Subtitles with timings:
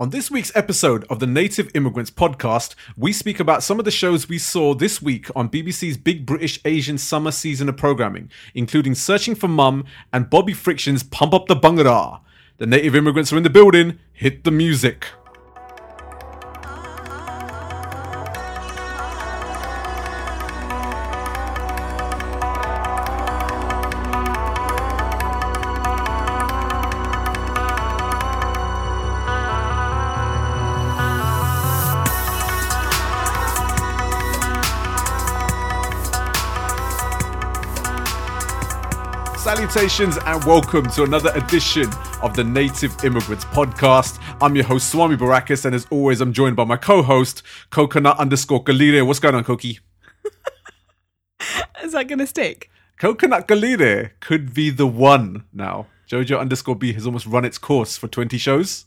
[0.00, 3.90] On this week's episode of the Native Immigrants podcast, we speak about some of the
[3.90, 8.94] shows we saw this week on BBC's Big British Asian summer season of programming, including
[8.94, 12.20] Searching for Mum and Bobby Friction's Pump Up the Bhangra.
[12.56, 13.98] The Native Immigrants are in the building.
[14.14, 15.06] Hit the music.
[39.70, 41.88] Salutations and welcome to another edition
[42.22, 44.20] of the Native Immigrants podcast.
[44.42, 48.18] I'm your host, Swami Baracus, and as always, I'm joined by my co host, Coconut
[48.18, 49.06] underscore Galire.
[49.06, 49.78] What's going on, Koki?
[51.84, 52.68] Is that going to stick?
[52.98, 55.86] Coconut Galire could be the one now.
[56.10, 58.86] Jojo underscore B has almost run its course for 20 shows.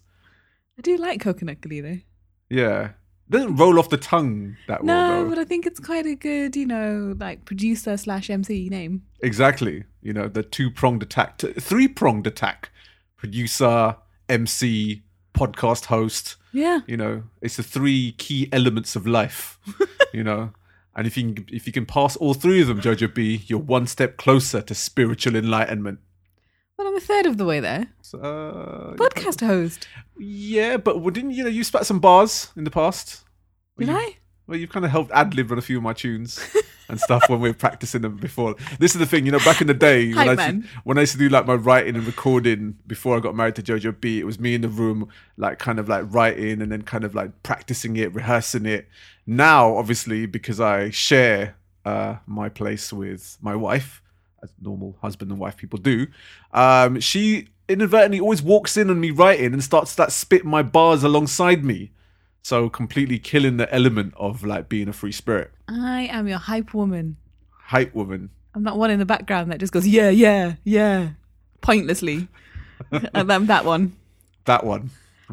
[0.77, 2.03] I do like coconut galire.
[2.49, 2.89] Yeah.
[3.33, 5.29] Doesn't roll off the tongue that No, well, though.
[5.29, 9.03] but I think it's quite a good, you know, like producer slash MC name.
[9.21, 9.83] Exactly.
[10.01, 12.69] You know, the two pronged attack, three pronged attack.
[13.17, 13.95] Producer,
[14.29, 15.03] MC,
[15.33, 16.35] podcast host.
[16.51, 16.81] Yeah.
[16.87, 19.57] You know, it's the three key elements of life.
[20.13, 20.51] you know,
[20.95, 23.59] and if you can, if you can pass all three of them, Jojo B, you're
[23.59, 25.99] one step closer to spiritual enlightenment.
[26.77, 27.87] Well, I'm a third of the way there.
[28.01, 29.87] So, uh, Podcast host.
[30.17, 33.23] yeah, but well, didn't you know you spat some bars in the past?
[33.77, 34.17] Did you- I?
[34.45, 36.37] Well, you've kind of helped ad lib on a few of my tunes
[36.89, 38.55] and stuff when we were practicing them before.
[38.77, 40.97] This is the thing, you know, back in the day when I, used to, when
[40.97, 43.97] I used to do like my writing and recording before I got married to Jojo
[44.01, 47.05] B, it was me in the room, like kind of like writing and then kind
[47.05, 48.89] of like practicing it, rehearsing it.
[49.25, 54.01] Now, obviously, because I share uh, my place with my wife,
[54.43, 56.07] as normal husband and wife people do,
[56.51, 61.03] um, she inadvertently always walks in on me writing and starts that spit my bars
[61.03, 61.91] alongside me.
[62.41, 65.51] So completely killing the element of like being a free spirit.
[65.69, 67.15] I am your hype woman.
[67.49, 68.29] Hype woman.
[68.53, 71.11] I'm that one in the background that just goes, yeah, yeah, yeah,
[71.61, 72.27] pointlessly.
[72.91, 73.93] and I'm that one.
[74.45, 74.89] That one.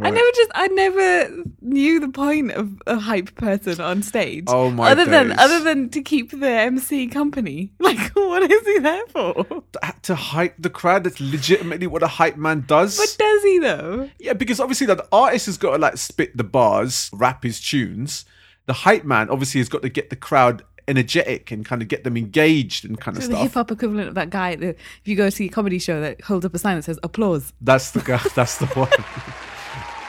[0.07, 4.45] I never just, I never knew the point of a hype person on stage.
[4.49, 7.73] Oh, my Other than, other than to keep the MC company.
[7.91, 9.65] Like, what is he there for?
[10.03, 11.05] to hype the crowd.
[11.05, 12.99] That's legitimately what a hype man does.
[12.99, 14.09] What does he though?
[14.19, 18.25] yeah, because obviously the artist has got to like spit the bars, rap his tunes.
[18.67, 22.05] The hype man obviously has got to get the crowd energetic and kind of get
[22.05, 25.03] them engaged and kind of So the hip hop equivalent of that guy that if
[25.05, 27.53] you go see a comedy show that holds up a sign that says applause.
[27.61, 28.21] That's the guy.
[28.35, 28.91] That's the one.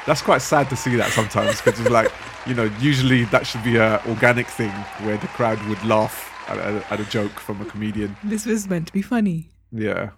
[0.07, 2.11] That's quite sad to see that sometimes because it's like
[2.47, 4.71] you know usually that should be a organic thing
[5.03, 8.15] where the crowd would laugh at a, at a joke from a comedian.
[8.23, 9.49] This was meant to be funny.
[9.71, 10.11] Yeah,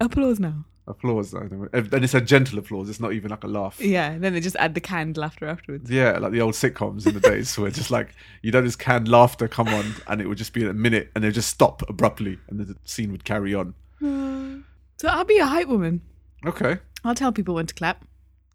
[0.00, 0.64] Applause now.
[0.88, 1.34] applause.
[1.34, 1.68] I don't know.
[1.72, 2.88] And it's a gentle applause.
[2.90, 3.80] It's not even like a laugh.
[3.80, 5.88] Yeah, and then they just add the canned laughter afterwards.
[5.90, 9.06] Yeah, like the old sitcoms in the days where just like you know this canned
[9.08, 12.38] laughter come on and it would just be a minute and they'd just stop abruptly
[12.48, 13.74] and the scene would carry on.
[14.02, 14.62] Uh,
[14.96, 16.00] so I'll be a hype woman.
[16.44, 16.78] Okay.
[17.04, 18.04] I'll tell people when to clap.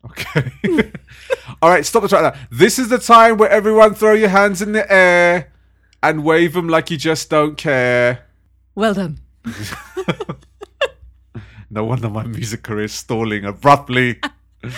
[0.06, 0.52] Okay.
[1.62, 2.40] All right, stop the track now.
[2.52, 5.52] This is the time where everyone throw your hands in the air
[6.04, 8.26] and wave them like you just don't care.
[8.76, 9.20] Well done.
[11.70, 14.20] No wonder my music career is stalling abruptly.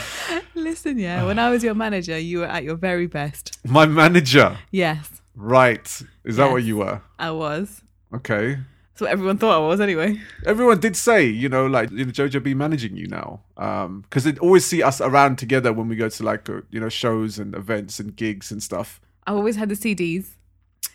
[0.55, 3.59] Listen, yeah, when I was your manager, you were at your very best.
[3.65, 4.57] my manager.
[4.71, 5.85] Yes, Right.
[6.25, 6.51] Is that Yes.
[6.51, 7.01] what you were?
[7.19, 7.83] I was.
[8.15, 8.57] Okay.
[8.97, 10.19] That's what everyone thought I was anyway.
[10.47, 14.33] Everyone did say, you know, like you know, Jojo be managing you now, because they
[14.39, 17.53] always see us around together when we go to like uh, you know shows and
[17.53, 18.99] events and gigs and stuff.
[19.27, 20.29] I always had the CDs.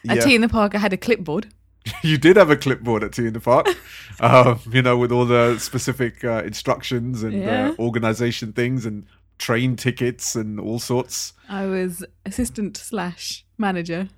[0.09, 0.25] At Yeah.
[0.25, 1.55] T in the Park, I had a clipboard.
[2.03, 3.69] you did have a clipboard at T in the Park,
[4.21, 7.69] um, you know, with all the specific uh, instructions and Yeah.
[7.69, 9.07] uh, organization things and
[9.39, 11.35] train tickets and all sorts.
[11.49, 14.09] I was assistant slash manager.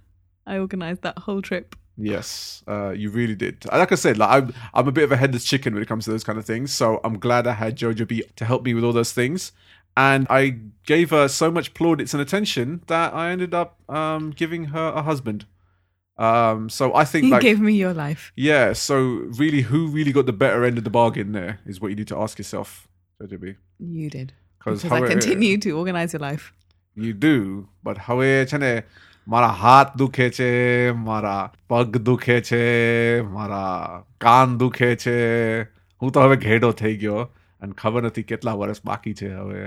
[0.47, 1.77] I organised that whole trip.
[1.97, 3.65] Yes, uh, you really did.
[3.71, 6.05] Like I said, like I'm, I'm a bit of a headless chicken when it comes
[6.07, 6.73] to those kind of things.
[6.73, 9.53] So I'm glad I had Jojo B to help me with all those things,
[9.97, 14.67] and I gave her so much plaudits and attention that I ended up um, giving
[14.67, 15.47] her a husband.
[16.17, 18.33] Um, so I think you like, gave me your life.
[18.37, 18.73] Yeah.
[18.73, 21.33] So really, who really got the better end of the bargain?
[21.33, 22.89] There is what you need to ask yourself,
[23.21, 23.55] Jojo B.
[23.79, 26.53] You did because I continue to organize your life.
[26.97, 28.85] You do, but however,
[29.28, 30.50] મારા હાથ દુખે છે
[31.08, 32.62] મારા પગ દુખે છે
[33.34, 35.18] મારા કાન દુખે છે
[36.02, 37.26] હું તો હવે ઘેડો થઈ ગયો
[37.66, 39.66] અને ખબર નથી કેટલા વર્ષ બાકી છે હવે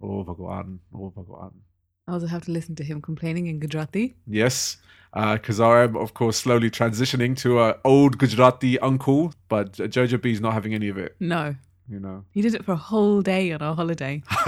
[0.00, 1.52] ઓ ભગવાન ઓ ભગવાન
[2.08, 4.00] I also have to listen to him complaining in Gujarati.
[4.26, 4.56] Yes,
[5.14, 10.32] because I am, of course, slowly transitioning to a old Gujarati uncle, but Jojo B
[10.32, 11.14] is not having any of it.
[11.20, 11.54] No.
[11.92, 12.16] You know.
[12.32, 14.12] He did it for a whole day on our holiday.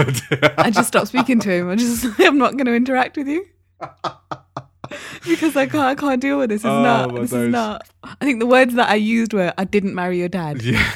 [0.67, 1.71] I just stopped speaking to him.
[1.71, 3.47] I just, I'm not going to interact with you
[5.28, 6.62] because I can't, I can't deal with this.
[6.62, 7.16] It's Oh, not.
[7.16, 7.44] This days.
[7.44, 7.88] is not.
[8.04, 10.92] I think the words that I used were, "I didn't marry your dad." Yeah.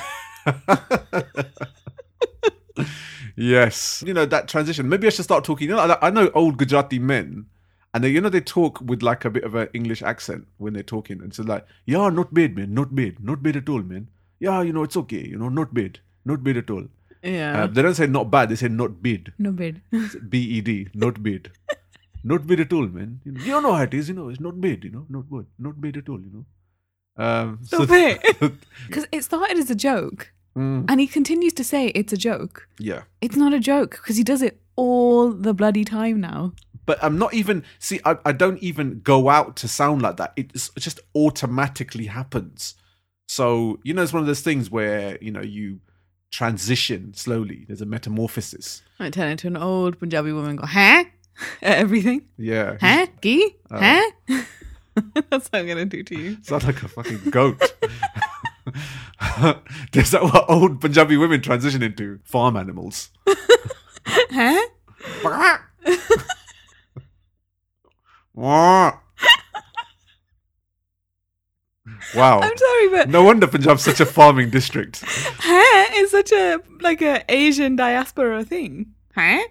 [3.35, 4.03] yes.
[4.06, 4.89] You know, that transition.
[4.89, 5.69] Maybe I should start talking.
[5.69, 7.45] You know, I, I know old Gujarati men,
[7.94, 10.74] and they, you know, they talk with like a bit of an English accent when
[10.74, 11.21] they're talking.
[11.21, 12.74] And so, like, yeah, not bad, man.
[12.74, 13.24] Not bad.
[13.24, 14.09] Not bad at all, man.
[14.39, 15.25] Yeah, you know, it's okay.
[15.25, 16.00] You know, not bad.
[16.25, 16.86] Not bad at all.
[17.21, 17.63] Yeah.
[17.63, 19.31] Uh, they don't say not bad, they say not bad.
[19.39, 19.81] no bid.
[20.29, 21.51] B E D, not bad.
[22.23, 23.19] not bad at all, man.
[23.25, 25.29] You know, you know how it is, you know, it's not bad, you know, not
[25.29, 25.45] good.
[25.59, 26.45] Not bad at all, you know.
[27.25, 28.53] Um, it.
[28.87, 32.67] Because it started as a joke, Mm, and he continues to say it's a joke.
[32.77, 33.01] yeah.
[33.21, 36.53] It's not a joke because he does it all the bloody time now.
[36.85, 37.99] but I'm not even see.
[38.05, 40.33] I, I don't even go out to sound like that.
[40.35, 42.75] It's, it just automatically happens.
[43.27, 45.79] So you know, it's one of those things where you know you
[46.31, 47.65] transition slowly.
[47.67, 48.83] There's a metamorphosis.
[48.99, 50.55] I turn into an old Punjabi woman.
[50.57, 51.05] Go, huh?
[51.62, 52.27] At everything.
[52.38, 53.07] Yeah, Huh?
[53.21, 53.56] Gee?
[53.71, 53.80] Uh,
[54.27, 54.44] huh?
[55.30, 56.38] That's what I'm gonna do to you.
[56.44, 57.59] sound like a fucking goat.
[59.94, 62.19] Is that what old Punjabi women transition into?
[62.24, 63.09] Farm animals.
[64.07, 64.68] Huh?
[68.33, 69.00] wow.
[72.39, 75.03] I'm sorry, but No wonder Punjab's such a farming district.
[75.06, 78.94] huh is such a like a Asian diaspora thing.
[79.15, 79.44] Huh?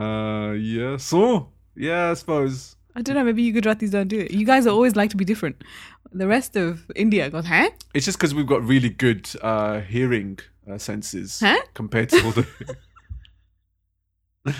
[0.00, 0.96] Uh, yeah.
[0.96, 2.76] So, yeah, I suppose.
[2.96, 3.24] I don't know.
[3.24, 4.30] Maybe you Gujaratis don't do it.
[4.30, 5.62] You guys always like to be different.
[6.12, 7.70] The rest of India goes, huh?
[7.94, 10.38] It's just because we've got really good uh, hearing
[10.70, 11.60] uh, senses Huh?
[11.74, 12.46] compared to all the.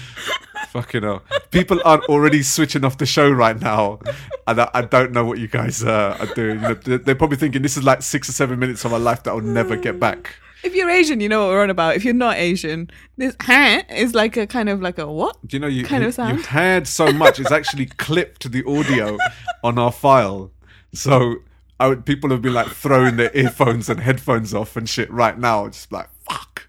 [0.69, 1.23] Fucking hell.
[1.51, 3.99] People aren't already switching off the show right now.
[4.47, 6.61] And I, I don't know what you guys uh, are doing.
[6.61, 8.99] You know, they're, they're probably thinking this is like six or seven minutes of my
[8.99, 10.37] life that I'll never get back.
[10.63, 11.97] If you're Asian, you know what we're on about.
[11.97, 15.37] If you're not Asian, this huh is like a kind of like a what?
[15.47, 16.39] Do you know you, Kind you, of sound.
[16.39, 19.17] you had so much, it's actually clipped the audio
[19.65, 20.51] on our file.
[20.93, 21.37] So
[21.79, 25.39] I would, people have been like throwing their earphones and headphones off and shit right
[25.39, 25.67] now.
[25.69, 26.67] Just like, fuck.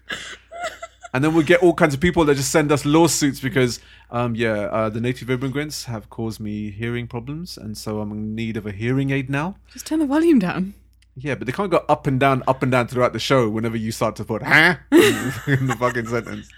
[1.14, 3.80] And then we get all kinds of people that just send us lawsuits because,
[4.10, 8.34] um, yeah, uh, the native immigrants have caused me hearing problems, and so I'm in
[8.34, 9.56] need of a hearing aid now.
[9.70, 10.72] Just turn the volume down.
[11.14, 13.76] Yeah, but they can't go up and down, up and down throughout the show whenever
[13.76, 16.48] you start to put huh in the fucking sentence.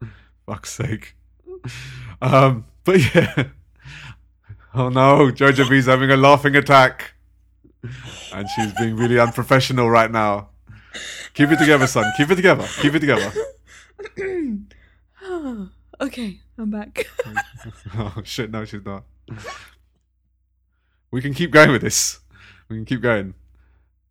[0.46, 1.14] Fuck's sake.
[2.22, 3.44] Um, but yeah.
[4.74, 7.14] Oh no, Jojo B's having a laughing attack.
[8.32, 10.50] And she's being really unprofessional right now.
[11.32, 12.04] Keep it together, son.
[12.16, 12.66] Keep it together.
[12.80, 13.32] Keep it together.
[16.00, 17.08] okay, I'm back.
[17.96, 19.04] Oh shit, no, she's not.
[21.10, 22.20] We can keep going with this.
[22.68, 23.34] We can keep going.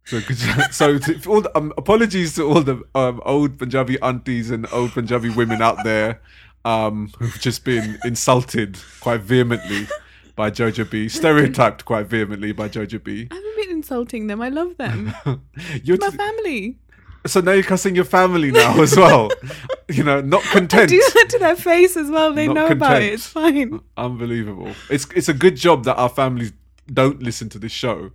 [0.05, 0.19] So,
[0.71, 4.91] so to, all the, um, apologies to all the um, old Punjabi aunties and old
[4.91, 6.21] Punjabi women out there
[6.63, 9.87] um, who've just been insulted quite vehemently
[10.35, 13.27] by Jojo B, stereotyped quite vehemently by Jojo B.
[13.29, 14.41] I haven't been insulting them.
[14.41, 15.13] I love them.
[15.83, 16.77] You're My t- family.
[17.25, 19.29] so now you're cussing your family now as well.
[19.89, 20.89] you know, not content.
[20.89, 22.33] Do that to their face as well.
[22.33, 23.13] They Not know about it.
[23.13, 23.81] It's fine.
[23.97, 24.73] Unbelievable.
[24.89, 26.53] It's it's a good job that our families
[26.93, 28.11] don't listen to this show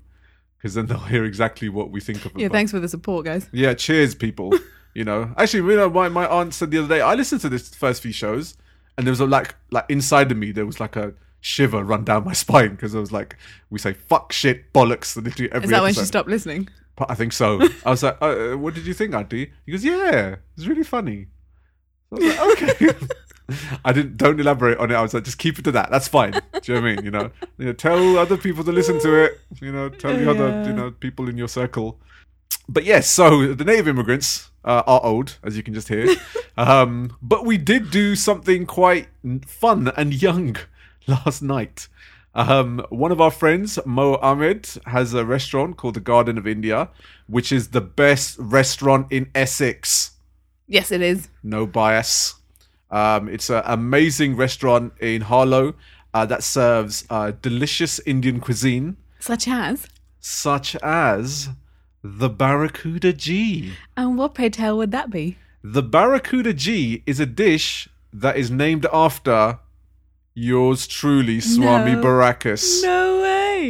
[0.63, 2.41] because then they'll hear exactly what we think of them.
[2.41, 3.49] Yeah, thanks for the support, guys.
[3.53, 4.53] Yeah, cheers, people.
[4.95, 7.49] you know, actually, you know, my my aunt said the other day I listened to
[7.49, 8.57] this first few shows,
[8.97, 12.05] and there was a like like inside of me there was like a shiver run
[12.05, 13.37] down my spine because I was like,
[13.71, 16.69] we say fuck, shit, bollocks literally every Is that when she stopped listening?
[16.95, 17.59] But I think so.
[17.87, 19.51] I was like, uh, what did you think, Auntie?
[19.65, 21.29] He goes, yeah, it's really funny.
[22.13, 23.07] I was like, okay.
[23.85, 24.17] I didn't.
[24.17, 24.95] Don't elaborate on it.
[24.95, 25.91] I was like, just keep it to that.
[25.91, 26.33] That's fine.
[26.33, 27.05] Do you know what I mean?
[27.05, 29.41] You know, you know, tell other people to listen to it.
[29.61, 31.99] You know, tell the other, you know, people in your circle.
[32.69, 36.09] But yes, so the native immigrants uh, are old, as you can just hear.
[36.57, 39.09] um, but we did do something quite
[39.47, 40.57] fun and young
[41.07, 41.89] last night.
[42.35, 46.89] Um, one of our friends, Mo Ahmed, has a restaurant called the Garden of India,
[47.27, 50.13] which is the best restaurant in Essex.
[50.67, 51.29] Yes, it is.
[51.43, 52.37] No bias.
[52.93, 55.75] Um, it's an amazing restaurant in Harlow
[56.15, 59.87] uh, that serves uh, delicious Indian cuisine, Such as.
[60.21, 61.49] such as
[62.05, 63.73] the Barracuda G.
[63.97, 65.39] And what pray tell would that be?
[65.65, 69.59] The Barracuda G is a dish that is named after
[70.35, 72.03] yours truly, Swami No.
[72.03, 72.83] Baracus.
[72.83, 73.02] No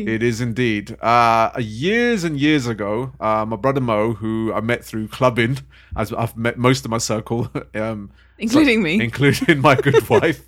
[0.00, 0.96] It is indeed.
[1.00, 5.58] Uh, years and years ago, uh, my brother Mo, who I met through clubbing,
[5.96, 9.00] as I've met most of my circle, um, Including me.
[9.04, 10.42] including my good wife.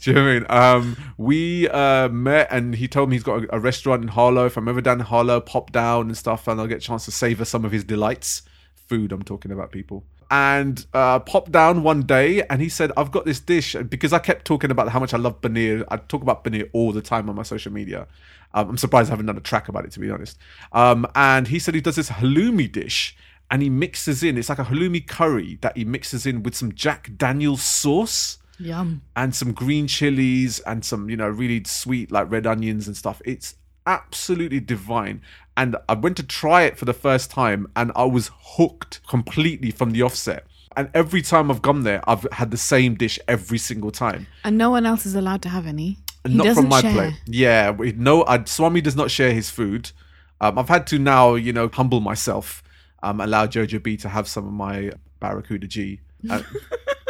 [0.00, 0.46] Do you know what I mean?
[0.48, 4.46] Um, we uh, met, and he told me he's got a, a restaurant in Harlow.
[4.46, 7.04] If I'm ever down in Harlow, pop down and stuff, and I'll get a chance
[7.04, 8.42] to savor some of his delights.
[8.74, 9.12] food.
[9.12, 10.04] I'm talking about people.
[10.30, 14.18] And uh, popped down one day, and he said, "I've got this dish." Because I
[14.18, 15.84] kept talking about how much I love paneer.
[15.88, 18.06] I talk about paneer all the time on my social media.
[18.52, 20.38] Um, I'm surprised I haven't done a track about it, to be honest.
[20.72, 23.16] Um, and he said he does this halloumi dish,
[23.50, 24.38] and he mixes in.
[24.38, 29.02] It's like a halloumi curry that he mixes in with some Jack Daniel's sauce Yum.
[29.16, 33.20] and some green chilies and some you know really sweet like red onions and stuff
[33.24, 35.20] it's absolutely divine
[35.56, 39.70] and i went to try it for the first time and i was hooked completely
[39.70, 40.44] from the offset.
[40.76, 44.26] And every time i've gone there i've had the same dish every single time.
[44.42, 45.98] And no one else is allowed to have any.
[46.26, 46.92] He not doesn't from my share.
[46.92, 49.92] plate yeah we- no I, swami does not share his food.
[50.40, 52.62] Um, i've had to now you know humble myself
[53.04, 56.00] um, allow jojo b to have some of my barracuda g.
[56.28, 56.42] Uh,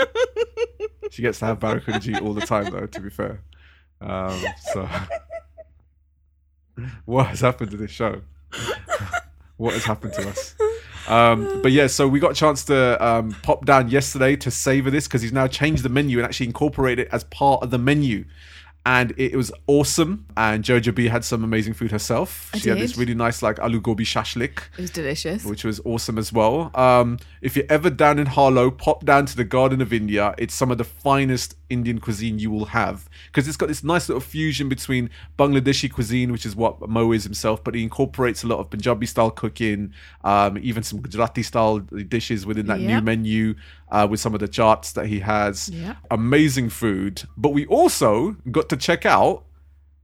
[1.10, 3.40] she gets to have barracuda g all the time though to be fair.
[4.00, 4.38] Um,
[4.72, 4.88] so
[7.04, 8.22] what has happened to this show
[9.56, 10.54] what has happened to us
[11.06, 14.90] um, but yeah, so we got a chance to um, pop down yesterday to savor
[14.90, 17.78] this because he's now changed the menu and actually incorporated it as part of the
[17.78, 18.24] menu.
[18.86, 20.26] And it, was awesome.
[20.36, 22.50] And Jojo B had some amazing food herself.
[22.52, 25.44] I she had this really nice like alu gobi shashlik, It was delicious.
[25.44, 26.70] which was awesome as well.
[26.74, 30.34] Um, if you're ever down in Harlow, pop down to the Garden of India.
[30.36, 34.08] It's some of the finest Indian cuisine you will have because it's got this nice
[34.08, 38.46] little fusion between Bangladeshi cuisine, which is what Mo is himself, but he incorporates a
[38.46, 43.54] lot of Punjabi style cooking, um, even some Gujarati style dishes within that new menu
[43.94, 45.68] uh, with some of the charts that he has.
[45.70, 45.96] Yep.
[46.10, 47.22] Amazing food.
[47.36, 49.44] But we also got to check out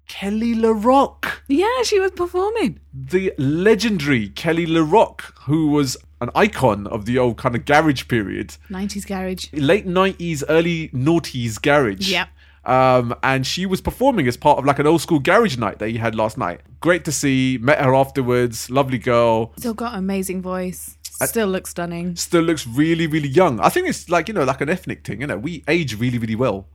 [0.09, 2.81] Kele Le Roc Yeah, she was performing.
[2.93, 8.07] the legendary Kele Le Roc, who was an icon of the old kind of garage
[8.09, 9.49] period, 90s garage.
[9.53, 12.11] late 90s, early noughties garage.
[12.11, 12.29] Yep.
[12.63, 15.89] Um, and she was performing as part of like an old school garage night that
[15.89, 16.61] he had last night.
[16.81, 17.59] Great to see.
[17.61, 18.69] Met her afterwards.
[18.69, 19.53] Lovely girl.
[19.59, 20.99] Still got an amazing voice.
[21.27, 22.17] Still looks stunning.
[22.17, 23.61] Still looks really, really young.
[23.61, 25.37] I think it's like, you know, like an ethnic thing, you know.
[25.39, 26.67] We age really, really well.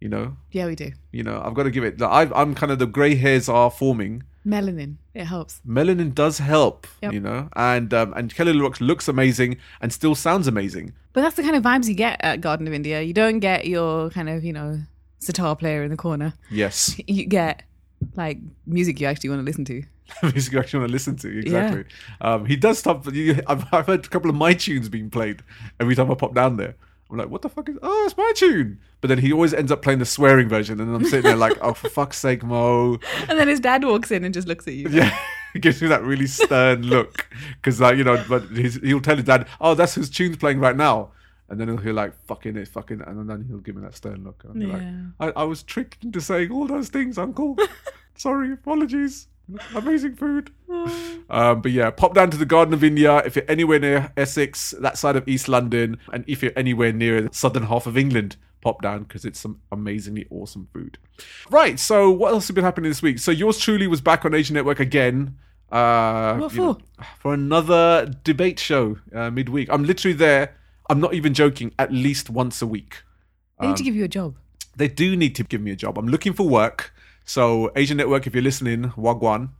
[0.00, 0.92] You know, Yeah, we do.
[1.10, 1.98] you know, I've got to give it.
[2.00, 4.22] Like, I, I'm kind of the grey hairs are forming.
[4.46, 4.94] Melanin.
[5.12, 5.60] It helps.
[5.66, 7.12] melanin does help, Yep.
[7.12, 10.92] you know, and um, and Kele Le Roc looks amazing and still sounds amazing.
[11.12, 13.02] But that's the kind of vibes you get at Garden of India.
[13.02, 14.78] You don't get your kind of, you know,
[15.18, 16.32] sitar player in the corner.
[16.48, 17.64] Yes, You get
[18.14, 19.82] like music you actually want to listen to.
[20.22, 21.38] Music you actually want to listen to.
[21.38, 21.84] Exactly.
[22.20, 23.06] Um, he does stop.
[23.06, 25.42] I've, I've heard a couple of my tunes being played
[25.80, 26.74] every time I pop down there.
[27.10, 27.78] I'm like, what the fuck is?
[27.82, 28.80] Oh, it's my tune.
[29.00, 31.56] But then he always ends up playing the swearing version, and I'm sitting there like,
[31.62, 32.98] oh, for fuck's sake, Mo.
[33.28, 34.88] And then his dad walks in and just looks at you.
[34.90, 35.16] Yeah,
[35.54, 39.16] he gives me that really stern look because, like, you know, but he's, he'll tell
[39.16, 41.12] his dad, "Oh, that's whose tune's playing right now,"
[41.48, 43.94] and then he'll hear like "fucking it, fucking," it," and then he'll give me that
[43.94, 44.44] stern look.
[44.44, 44.72] And I'll be
[45.20, 47.56] like, I, I was tricked into saying all those things, Uncle.
[48.16, 49.28] Sorry, apologies.
[49.74, 50.50] Amazing food.
[51.30, 54.70] Um, but yeah, pop down to the Garden of India if you're anywhere near Essex,
[54.80, 58.36] that side of East London, and if you're anywhere near the southern half of England,
[58.62, 60.96] pop down because it's some amazingly awesome food.
[61.50, 61.78] Right.
[61.78, 63.18] So what else has been happening this week?
[63.18, 65.36] So yours truly was back on Asian Network again.
[65.70, 67.04] Uh, What you know, for?
[67.20, 69.68] for another debate show uh, midweek.
[69.70, 70.54] I'm literally there.
[70.88, 71.74] I'm not even joking.
[71.78, 73.02] At least once a week.
[73.60, 74.36] They need to give you a job.
[74.76, 75.98] They do need to give me a job.
[75.98, 76.94] I'm looking for work.
[77.28, 79.50] So Asian Network, if you're listening, wagwan.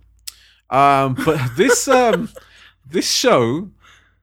[0.70, 2.30] Um, but this um,
[2.86, 3.70] this show,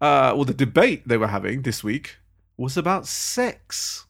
[0.01, 2.17] uh, or the debate they were having this week,
[2.57, 4.07] was about sex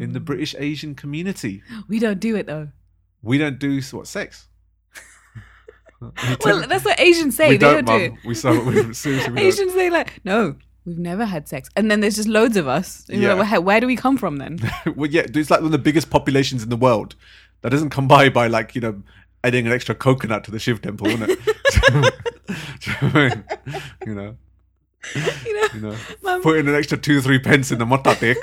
[0.00, 1.64] in the British Asian community.
[1.88, 2.68] We don't do it though.
[3.20, 4.46] We don't do what sex.
[6.44, 7.48] Well, that's what Asians say.
[7.48, 8.12] we they don't, don't, do it.
[8.24, 9.38] We so we seriously we don't.
[9.38, 10.54] Asians say like, no,
[10.88, 11.68] we've never had sex.
[11.76, 13.04] And then there's just loads of us.
[13.08, 13.34] Yeah.
[13.34, 14.58] like, well, where do we come from then?
[14.96, 17.14] well, yeah, it's like one of the biggest populations in the world.
[17.62, 19.02] That doesn't come by by like you know
[19.44, 21.38] adding an extra coconut to the Shiv temple, isn't it?
[21.86, 22.00] You
[23.12, 23.32] know?
[24.06, 24.36] You know,
[25.14, 28.36] you know, you know, Mum- putting an extra two three pence in the motatik.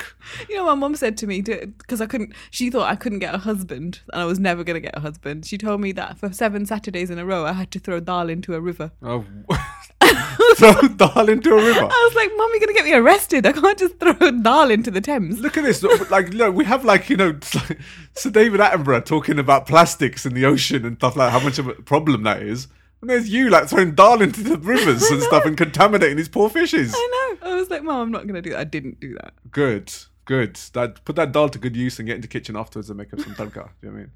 [0.48, 2.32] you know, my mom said to me because I couldn't.
[2.50, 5.44] She thought I couldn't get a husband, and I was never gonna get a husband.
[5.46, 8.28] She told me that for seven Saturdays in a row, I had to throw dal
[8.28, 8.90] into a river.
[9.02, 9.24] Oh,
[10.56, 11.80] throw dal into a river.
[11.80, 13.46] I was like, "Mom, you're gonna get me arrested.
[13.46, 15.82] I can't just throw dal into the Thames." Look at this.
[16.10, 17.78] Like, look, we have like you know, like
[18.14, 21.68] Sir David Attenborough talking about plastics in the ocean and stuff like how much of
[21.68, 22.68] a problem that is.
[23.00, 26.48] And there's you like throwing dal into the rivers and stuff and contaminating these poor
[26.48, 26.94] fishes.
[26.96, 27.50] I know.
[27.50, 29.34] I was like, "Mom, I'm not gonna do that." I didn't do that.
[29.50, 29.92] Good,
[30.26, 30.56] good.
[30.74, 33.12] That put that dal to good use and get into the kitchen afterwards and make
[33.14, 33.70] up some tadka.
[33.80, 34.06] Do you know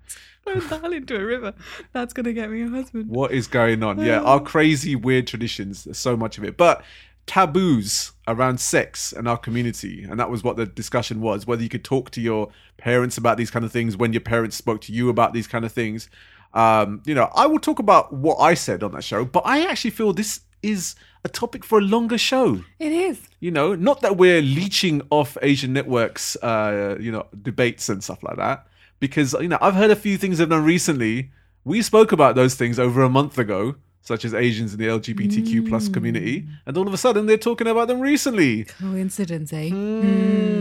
[0.44, 0.68] what I mean?
[0.68, 1.54] Throw dal into a river.
[1.92, 3.08] That's gonna get me a husband.
[3.08, 3.98] What is going on?
[4.00, 5.84] Yeah, our crazy, weird traditions.
[5.84, 6.84] There's so much of it, but
[7.26, 11.46] taboos around sex and our community, and that was what the discussion was.
[11.46, 14.56] Whether you could talk to your parents about these kind of things when your parents
[14.56, 16.10] spoke to you about these kind of things.
[16.52, 19.64] Um, you know, I will talk about what I said on that show, but I
[19.66, 22.62] actually feel this is a topic for a longer show.
[22.78, 23.20] It is.
[23.40, 28.22] You know, not that we're leeching off Asian networks, uh, you know, debates and stuff
[28.22, 28.66] like that,
[28.98, 31.30] because you know I've heard a few things they've done recently.
[31.64, 35.68] We spoke about those things over a month ago, such as Asians in the LGBTQ
[35.68, 38.64] plus community, and all of a sudden they're talking about them recently.
[38.64, 39.68] Coincidence, eh?
[39.68, 40.60] Hmm.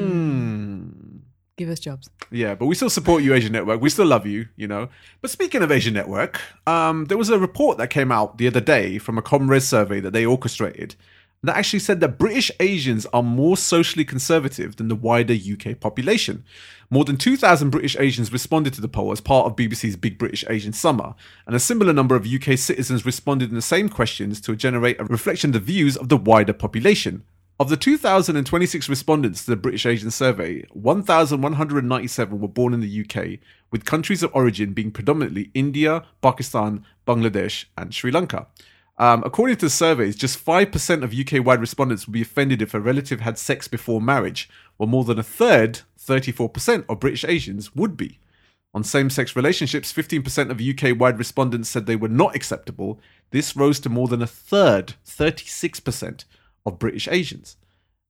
[1.60, 2.10] Give us jobs.
[2.32, 3.82] Yeah, but we still support you, Asian Network.
[3.82, 4.88] We still love you, you know.
[5.20, 8.62] But speaking of Asian Network, um, there was a report that came out the other
[8.62, 10.96] day from a ComRes survey that they orchestrated
[11.44, 16.46] that actually said that British Asians are more socially conservative than the wider UK population.
[16.90, 20.46] More than 2,000 British Asians responded to the poll as part of BBC's Big British
[20.50, 21.14] Asian Summer,
[21.46, 25.04] and a similar number of UK citizens responded in the same questions to generate a
[25.04, 27.24] reflection of the views of the wider population.
[27.62, 33.40] Of the 2,026 respondents to the British Asian Survey, 1,197 were born in the UK,
[33.70, 38.48] with countries of origin being predominantly India, Pakistan, Bangladesh, and Sri Lanka.
[38.98, 42.74] Um, according to the surveys, just 5% of UK wide respondents would be offended if
[42.74, 47.76] a relative had sex before marriage, while more than a third, 34%, of British Asians
[47.76, 48.20] would be.
[48.74, 53.02] On same sex relationships, 15% of UK wide respondents said they were not acceptable.
[53.32, 56.24] This rose to more than a third, 36%,
[56.70, 57.58] of British Asians.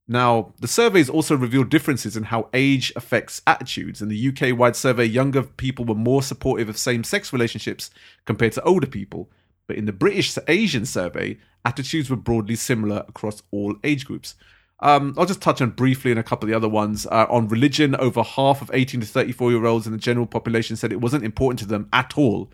[0.07, 4.01] Now, the surveys also revealed differences in how age affects attitudes.
[4.01, 7.91] In the UK wide survey, younger people were more supportive of same sex relationships
[8.25, 9.29] compared to older people.
[9.67, 14.33] But in the British Asian survey, attitudes were broadly similar across all age groups.
[14.79, 17.05] Um, I'll just touch on briefly on a couple of the other ones.
[17.05, 20.75] Uh, on religion, over half of 18 to 34 year olds in the general population
[20.75, 22.49] said it wasn't important to them at all.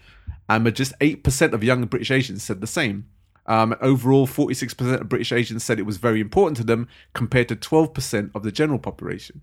[0.50, 3.08] And just 8% of young British Asians said the same.
[3.48, 7.56] Um, overall, 46% of British Asians said it was very important to them, compared to
[7.56, 9.42] 12% of the general population.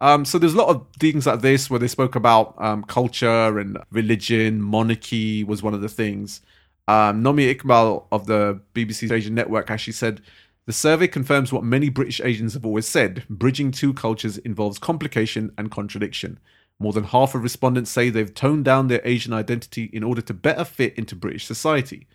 [0.00, 3.58] Um, so there's a lot of things like this where they spoke about um, culture
[3.58, 6.40] and religion, monarchy was one of the things.
[6.88, 10.20] Um, Nomia Iqbal of the BBC Asian Network actually said
[10.66, 15.52] the survey confirms what many British Asians have always said: bridging two cultures involves complication
[15.56, 16.38] and contradiction.
[16.78, 20.34] More than half of respondents say they've toned down their Asian identity in order to
[20.34, 22.06] better fit into British society.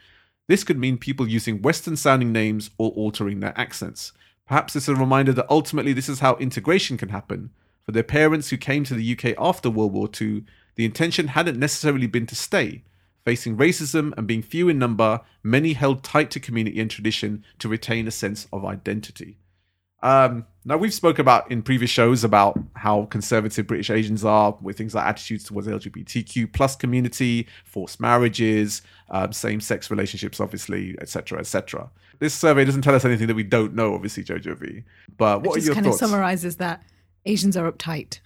[0.50, 4.14] This could mean people using Western sounding names or altering their accents.
[4.48, 7.52] Perhaps it's a reminder that ultimately this is how integration can happen.
[7.86, 11.60] For their parents who came to the UK after World War II, the intention hadn't
[11.60, 12.82] necessarily been to stay.
[13.24, 17.70] Facing racism and being few in number, many held tight to community and tradition to
[17.70, 19.38] retain a sense of identity.
[20.02, 24.78] Um, now we've spoken about in previous shows about how conservative British Asians are with
[24.78, 31.40] things like attitudes towards the LGBTQ plus community, forced marriages, um, same-sex relationships, obviously, etc.,
[31.40, 31.90] etc.
[32.20, 34.84] This survey doesn't tell us anything that we don't know, obviously, Jojo B.
[35.18, 36.04] But what it are just your kind thoughts?
[36.04, 36.84] of summarizes that
[37.26, 38.20] Asians are uptight.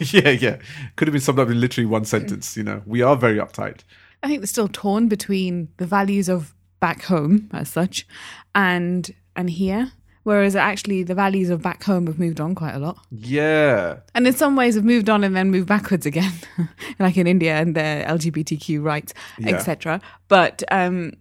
[0.12, 0.56] yeah, yeah,
[0.96, 2.56] could have been summed up in literally one sentence.
[2.56, 3.80] You know, we are very uptight.
[4.22, 8.06] I think they're still torn between the values of back home as such
[8.54, 9.92] and and here.
[10.22, 12.98] Whereas actually the values of back home have moved on quite a lot.
[13.10, 16.32] Yeah, And in some ways have moved on and then moved backwards again.
[16.98, 19.56] like in India and their LGBTQ rights, Yeah.
[19.56, 20.00] etc.
[20.28, 21.12] But um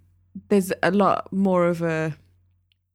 [0.49, 2.15] there's a lot more of a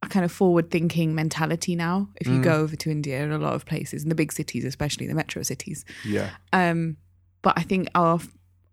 [0.03, 3.39] a kind of forward thinking mentality now if you go over to India in a
[3.39, 5.85] lot of places, in the big cities, especially the metro cities.
[6.05, 6.99] yeah, Um,
[7.41, 8.21] but I think our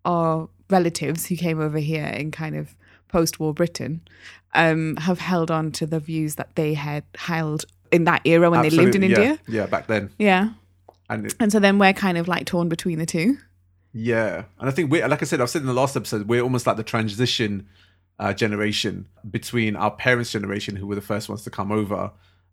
[0.03, 2.75] our relatives who came over here in kind of
[3.11, 4.01] post-war Britain
[4.53, 8.61] um, have held on to the views that they had held in that era when
[8.61, 9.31] they lived in Absolutely, yeah.
[9.31, 9.39] India.
[9.47, 10.49] Yeah, back then, Yeah.
[11.09, 13.37] and it, And so then we're kind of like torn between the two.
[13.93, 16.41] Yeah, and I think we, like I said, I've said in the last episode, we're
[16.41, 17.67] almost like the transition
[18.19, 22.11] uh, generation between our parents' generation, who were the first ones to come over,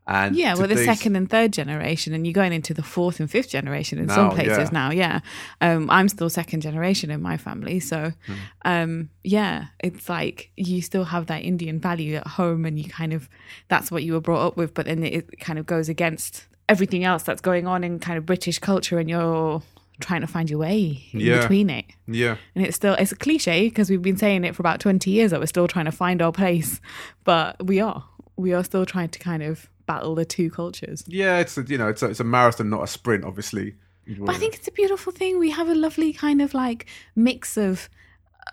[0.09, 3.21] and Yeah, we're the today's- second and third generation, and you're going into the fourth
[3.21, 4.69] and fifth generation in Now, some places yeah.
[4.73, 4.91] now.
[4.91, 5.21] Yeah,
[5.61, 8.33] um, I'm still second generation in my family, so Hmm.
[8.65, 13.13] um, yeah, it's like you still have that Indian value at home, and you kind
[13.13, 13.29] of
[13.69, 17.05] that's what you were brought up with, but then it kind of goes against everything
[17.05, 19.63] else that's going on in kind of British culture, and you're
[20.01, 21.41] trying to find your way in Yeah.
[21.41, 21.85] between it.
[22.07, 25.11] Yeah, And it's still it's a cliche because we've been saying it for about 20
[25.11, 26.81] years that we're still trying to find our place,
[27.25, 28.05] but we are.
[28.37, 31.03] We are still trying to kind of battle the two cultures.
[31.09, 31.39] yeah.
[31.39, 33.75] It's a, you know, it's a, it's a marathon, not a sprint, obviously.
[34.19, 35.39] But I think it's a beautiful thing.
[35.39, 37.89] We have a lovely kind of like mix of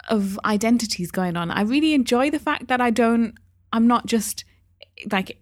[0.10, 1.52] of identities going on.
[1.52, 3.36] I really enjoy the fact that I don't
[3.72, 4.44] I'm not just
[5.12, 5.38] like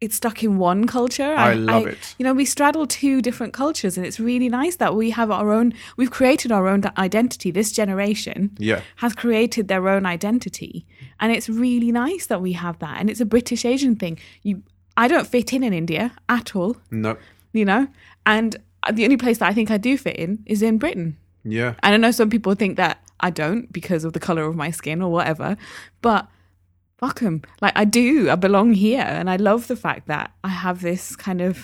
[0.00, 1.34] it's stuck in one culture.
[1.34, 2.14] I love it.
[2.18, 5.52] You know, we straddle two different cultures and it's really nice that we have our
[5.52, 7.50] own we've created our own identity.
[7.50, 10.86] This generation yeah, has created their own identity
[11.20, 14.62] and it's really nice that we have that and it's a british asian thing you
[15.02, 17.16] i don't fit in in india at all no,
[17.52, 17.82] you know
[18.34, 18.50] and
[18.92, 21.72] the only place that i think i do fit in is in britain Yeah.
[21.82, 22.96] And I know some people think that
[23.28, 25.56] I don't because of the color of my skin or whatever,
[26.02, 26.22] but
[26.98, 27.36] fuck them.
[27.64, 28.28] Like I do.
[28.34, 31.54] I belong here, and I love the fact that I have this kind of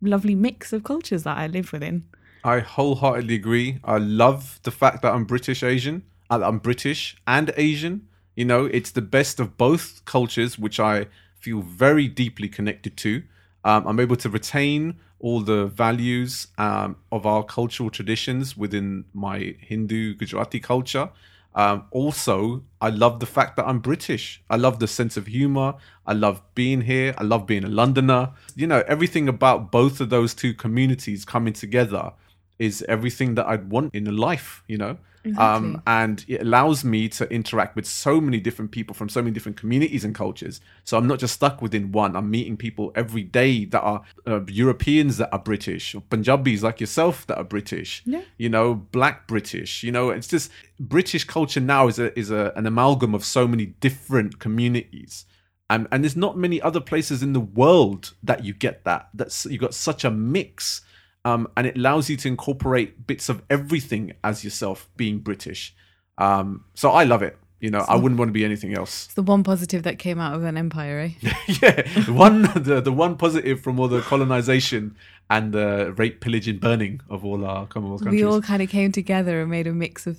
[0.00, 1.96] lovely mix of cultures that I live within.
[2.42, 3.78] I wholeheartedly agree.
[3.84, 6.02] I love the fact that I'm British Asian.
[6.32, 7.94] uh, I'm British and Asian.
[8.34, 11.06] You know, it's the best of both cultures, which I
[11.40, 13.22] feel very deeply connected to.
[13.64, 19.54] Um, I'm able to retain all the values um, of our cultural traditions within my
[19.60, 21.10] Hindu Gujarati culture.
[21.54, 24.42] Um, also, I love the fact that I'm British.
[24.48, 25.74] I love the sense of humor.
[26.06, 27.14] I love being here.
[27.18, 28.30] I love being a Londoner.
[28.54, 32.12] You know, everything about both of those two communities coming together
[32.58, 34.98] is everything that I'd want in a life, you know?
[35.36, 39.32] Um, and it allows me to interact with so many different people from so many
[39.32, 40.60] different communities and cultures.
[40.84, 42.16] So I'm not just stuck within one.
[42.16, 46.80] I'm meeting people every day that are uh, Europeans that are British, or Punjabis like
[46.80, 48.02] yourself that are British.
[48.06, 48.22] Yeah.
[48.38, 49.82] You know, Black British.
[49.82, 53.46] You know, it's just British culture now is a is a, an amalgam of so
[53.46, 55.26] many different communities.
[55.68, 59.08] And, and there's not many other places in the world that you get that.
[59.14, 60.80] That's you got such a mix
[61.24, 65.74] um, and it allows you to incorporate bits of everything as yourself being British.
[66.18, 67.36] Um, so I love it.
[67.60, 69.04] You know, I wouldn't want to be anything else.
[69.04, 71.30] It's the one positive that came out of an empire, eh?
[71.62, 74.96] yeah, the one the, the one positive from all the colonization
[75.28, 78.22] and the rape, pillage, and burning of all our Commonwealth countries.
[78.22, 80.18] we all kind of came together and made a mix of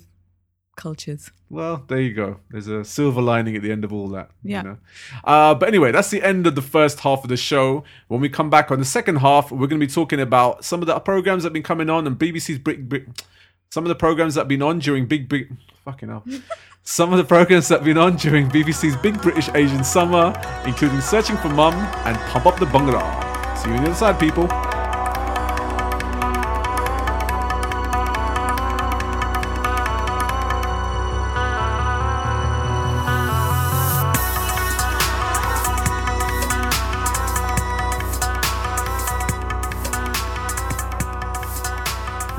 [0.76, 1.30] cultures.
[1.50, 2.38] Well, there you go.
[2.50, 4.30] There's a silver lining at the end of all that.
[4.42, 4.62] Yeah.
[4.62, 4.78] You know?
[5.24, 7.84] uh, but anyway, that's the end of the first half of the show.
[8.08, 10.80] When we come back on the second half, we're going to be talking about some
[10.80, 13.06] of the programs that have been coming on and BBC's Brit, Brit,
[13.70, 15.56] some of the programs that have been on during Big Big.
[15.84, 16.24] Fucking hell.
[16.84, 20.32] Some of the programs that have been on during BBC's Big British Asian Summer,
[20.66, 23.56] including Searching for Mum and Pump Up the Bhangra.
[23.56, 24.48] See you on the other side, people.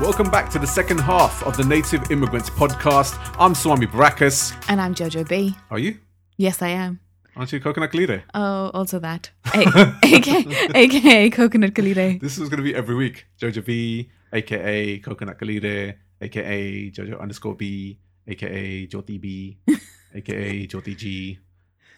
[0.04, 3.16] Welcome back to the second half of the Native Immigrants podcast.
[3.38, 4.52] I'm Swami Baracus.
[4.68, 5.56] And I'm Jojo B.
[5.70, 5.98] Are you?
[6.36, 7.00] Yes, I am.
[7.34, 8.22] Aren't you Coconut Kalire?
[8.34, 9.30] Oh, also that.
[9.54, 12.20] A- AKA, AKA Coconut Kalire.
[12.20, 13.26] This is going to be every week.
[13.40, 19.56] Jojo B, aka Coconut Kalire, aka Jojo underscore B, aka Jyoti B,
[20.14, 21.38] aka Jyoti G,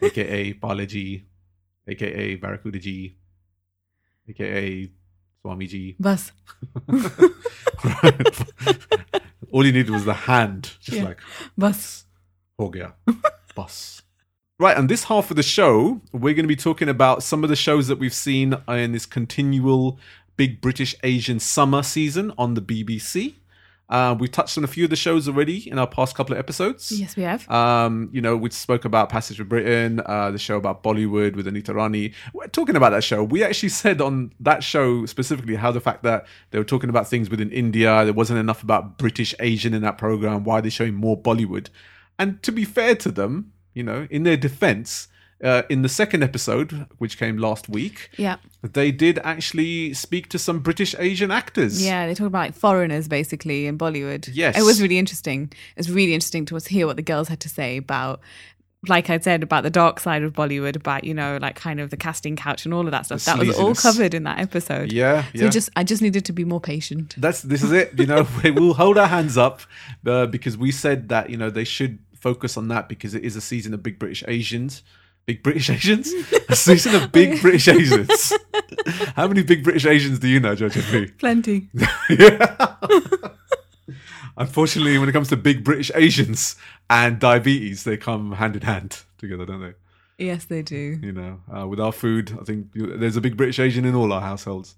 [0.00, 1.24] aka Pala G,
[1.88, 3.16] aka Barracuda G,
[4.30, 4.90] aka
[5.46, 5.94] Swami G.
[6.00, 6.32] Bus.
[9.52, 11.04] All you needed was the hand, just Yeah.
[11.04, 11.20] like
[11.56, 12.04] Bus.
[12.58, 12.94] Ho gaya.
[13.54, 14.02] Bus.
[14.58, 17.48] Right, and this half of the show, we're going to be talking about some of
[17.48, 20.00] the shows that we've seen in this continual
[20.36, 23.34] Big British Asian Summer season on the BBC.
[23.88, 26.38] Uh, we've touched on a few of the shows already in our past couple of
[26.38, 26.90] episodes.
[26.90, 27.48] Yes, we have.
[27.48, 31.46] Um, you know, we spoke about Passage of Britain, uh, the show about Bollywood with
[31.46, 32.12] Anita Rani.
[32.32, 33.22] We're talking about that show.
[33.22, 37.06] We actually said on that show specifically how the fact that they were talking about
[37.06, 40.42] things within India, there wasn't enough about British Asian in that program.
[40.42, 41.68] Why are they showing more Bollywood?
[42.18, 45.08] And to be fair to them, you know, in their defense,
[45.44, 48.36] uh, in the second episode, which came last week, Yeah.
[48.62, 51.84] they did actually speak to some British Asian actors.
[51.84, 54.30] Yeah, they talked about like foreigners basically in Bollywood.
[54.32, 54.58] Yes.
[54.58, 55.52] It was really interesting.
[55.76, 58.20] It was really interesting to us hear what the girls had to say about
[58.88, 61.90] like I said about the dark side of Bollywood, about you know, like kind of
[61.90, 63.24] the casting couch and all of that stuff.
[63.24, 64.92] The that was all covered in that episode.
[64.92, 65.48] Yeah, So yeah.
[65.50, 67.14] just I just needed to be more patient.
[67.18, 67.98] That's this is it.
[67.98, 69.62] You know, we will hold our hands up
[70.06, 73.34] uh, because we said that you know they should focus on that because it is
[73.34, 74.82] a season of Big British Asians.
[75.26, 76.12] Big British Asians?
[76.48, 78.32] A season of Big British Asians.
[79.16, 81.06] How many Big British Asians do you know, George P?
[81.18, 81.68] Plenty.
[82.10, 82.56] yeah.
[84.38, 86.56] Unfortunately, when it comes to Big British Asians
[86.90, 89.72] and diabetes, they come hand in hand together, don't they?
[90.18, 90.98] yes, they do.
[91.02, 94.12] You know, uh, with our food, I think there's a Big British Asian in all
[94.12, 94.76] our households.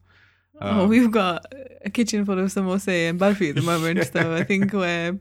[0.60, 1.44] oh, Um, we've got
[1.84, 5.18] a kitchen full of samosa and barfi at the moment, so I think we're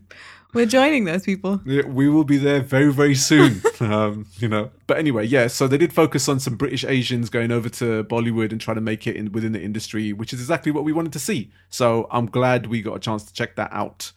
[0.57, 1.61] we're joining those people.
[1.65, 3.61] We will be there very, very soon.
[3.79, 4.71] um, you know.
[4.87, 5.47] But anyway, yeah.
[5.47, 8.81] So they did focus on some British Asians going over to Bollywood and trying to
[8.81, 11.51] make it in within the industry, which is exactly what we wanted to see.
[11.69, 14.11] So I'm glad we got a chance to check that out.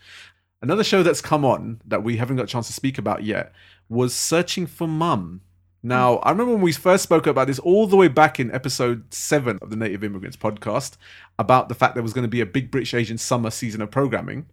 [0.63, 3.53] Another show that's come on that we haven't got a chance to speak about yet
[3.89, 5.43] was Searching for Mum.
[5.83, 9.13] Now, I remember when we first spoke about this all the way back in episode
[9.15, 10.99] seven of the Native Immigrants podcast
[11.39, 13.91] about the fact there was going to be a big British Asian summer season of
[13.91, 14.47] programming.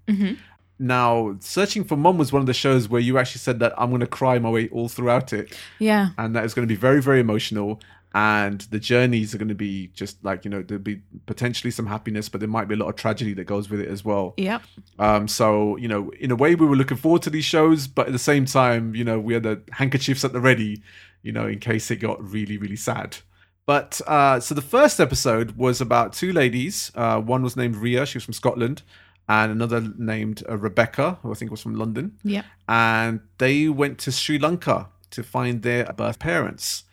[0.79, 3.89] Now, Searching for Mom was one of the shows where you actually said that I'm
[3.89, 6.09] going to cry my way all throughout it, Yeah.
[6.17, 7.79] and that it's going to be very, very emotional.
[8.13, 11.85] and the journeys are going to be just like you know there'll be potentially some
[11.85, 14.33] happiness, but there might be a lot of tragedy that goes with it as well.
[14.37, 14.61] Yep.
[14.97, 18.07] Um, so you know, in a way, we were looking forward to these shows, but
[18.07, 20.81] at the same time, you know, we had the handkerchiefs at the ready,
[21.21, 23.17] you know, in case it got really, really sad.
[23.65, 26.91] But uh, so the first episode was about two ladies.
[26.95, 28.81] Uh, one was named Ria, she was from Scotland,
[29.29, 32.17] and another named uh, Rebecca, who I think was from London.
[32.23, 32.43] Yeah.
[32.69, 36.83] And they went to Sri Lanka to find their birth parents.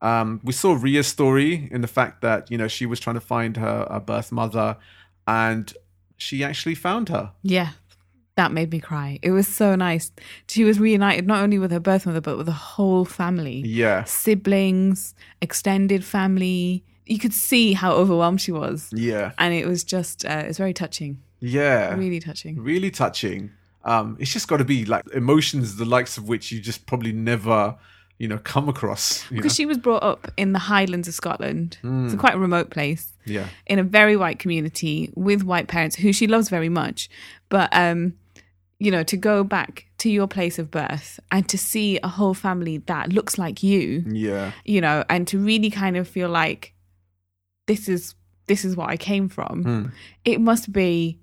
[0.00, 3.20] Um, we saw Ria's story in the fact that you know she was trying to
[3.20, 4.76] find her, her birth mother,
[5.26, 5.72] and
[6.16, 7.32] she actually found her.
[7.42, 7.70] Yeah.
[8.36, 9.18] That made me cry.
[9.20, 10.10] It was so nice.
[10.48, 13.62] She was reunited not only with her birth mother, but with the whole family.
[13.66, 16.82] Yeah, Siblings, extended family.
[17.04, 18.88] You could see how overwhelmed she was.
[18.90, 21.20] yeah, And it was just, uh, it's very touching.
[21.42, 21.94] Yeah.
[21.94, 22.62] Really touching.
[22.62, 23.50] really touching.
[23.84, 27.12] Um, it's just got to be like emotions, the likes of which you just probably
[27.12, 27.76] never,
[28.18, 29.28] you know, come across.
[29.30, 29.36] Know?
[29.38, 31.78] Because she was brought up in the Highlands of Scotland.
[31.82, 33.12] It's a quite a remote place.
[33.26, 37.08] yeah, in a very white community with white parents who she loves very much
[37.48, 38.14] but um
[38.80, 42.34] you know to go back to your place of birth and to see a whole
[42.34, 46.74] family that looks like you yeah, you know and to really kind of feel like
[47.68, 48.14] this is
[48.48, 49.86] this is what I came from Hmm.
[50.24, 51.20] it must be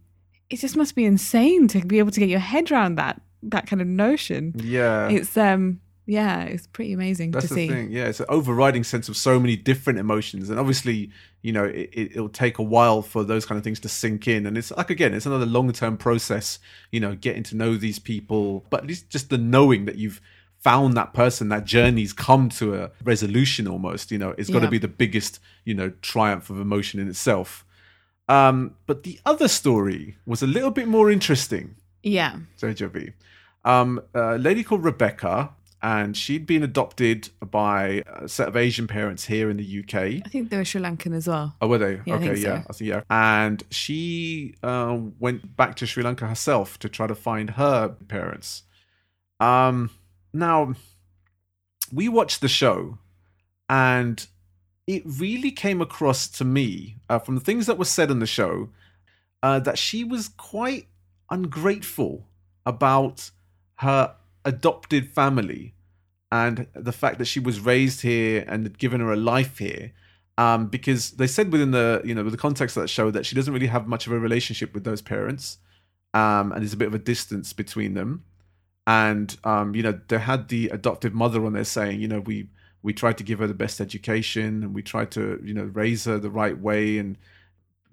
[0.49, 3.67] it just must be insane to be able to get your head around that that
[3.67, 5.07] kind of notion yeah.
[5.09, 7.91] it's um yeah it's pretty amazing That's to the see thing.
[7.91, 11.11] Yeah, it's an overriding sense of so many different emotions, and obviously,
[11.43, 14.47] you know, it, it'll take a while for those kind of things to sink in.
[14.47, 16.57] And it's like again, it's another long term process.
[16.91, 20.19] You know, getting to know these people, but at least just the knowing that you've
[20.57, 24.09] found that person, that journey's come to a resolution almost.
[24.11, 24.71] You know, it's got to Yeah.
[24.71, 27.63] be the biggest, you know, triumph of emotion in itself.
[28.29, 31.75] Um, but the other story was a little bit more interesting.
[32.03, 33.11] yeah Jojo B.
[33.65, 35.49] Um, a lady called Rebecca,
[35.81, 39.95] and she'd been adopted by a set of Asian parents here in the UK.
[40.25, 42.01] I think they were Sri Lankan as well Oh, were they?
[42.05, 42.47] Yeah, I okay, so.
[42.47, 43.01] yeah, I think yeah.
[43.09, 48.63] And she uh, went back to Sri Lanka herself to try to find her parents.
[49.39, 49.89] Um,
[50.33, 50.75] now,
[51.91, 52.97] we watched the show,
[53.67, 54.25] and
[54.89, 58.25] it really came across to me uh, from the things that were said in the
[58.25, 58.69] show
[59.43, 60.87] uh, that she was quite
[61.29, 62.25] ungrateful
[62.65, 63.29] about
[63.75, 65.75] her adopted family
[66.31, 69.93] and the fact that she was raised here and had given her a life here
[70.39, 73.35] um, because they said within the you know the context of that show that she
[73.35, 75.59] doesn't really have much of a relationship with those parents
[76.15, 78.23] um, and there's a bit of a distance between them.
[78.87, 82.47] And um, you know they had the adoptive mother on there saying you know we
[82.81, 86.05] we tried to give her the best education and we tried to you know raise
[86.05, 87.17] her the right way and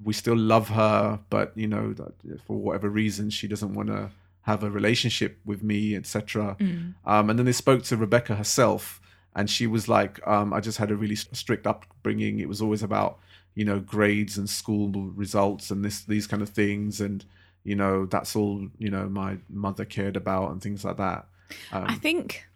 [0.03, 2.13] we still love her but you know that
[2.47, 4.11] for whatever reason she doesn't want to
[4.43, 6.57] have a relationship with me etc
[7.05, 9.01] um, and then they spoke to rebecca herself
[9.35, 12.39] and she was like um, i just had a really strict upbringing.
[12.39, 13.19] It was always about
[13.57, 17.25] you know grades and school results and this these kind of things and
[17.65, 21.27] you know that's all you know my mother cared about and things like that.
[21.73, 22.47] Um, I think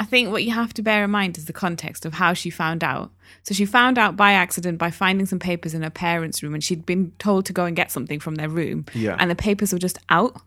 [0.00, 2.50] I think what you have to bear in mind is the context of how she
[2.50, 3.12] found out.
[3.44, 6.64] So she found out by accident by finding some papers in her parents' room and
[6.64, 8.86] she'd been told to go and get something from their room.
[8.92, 9.16] Yeah.
[9.18, 10.40] And the papers were just out.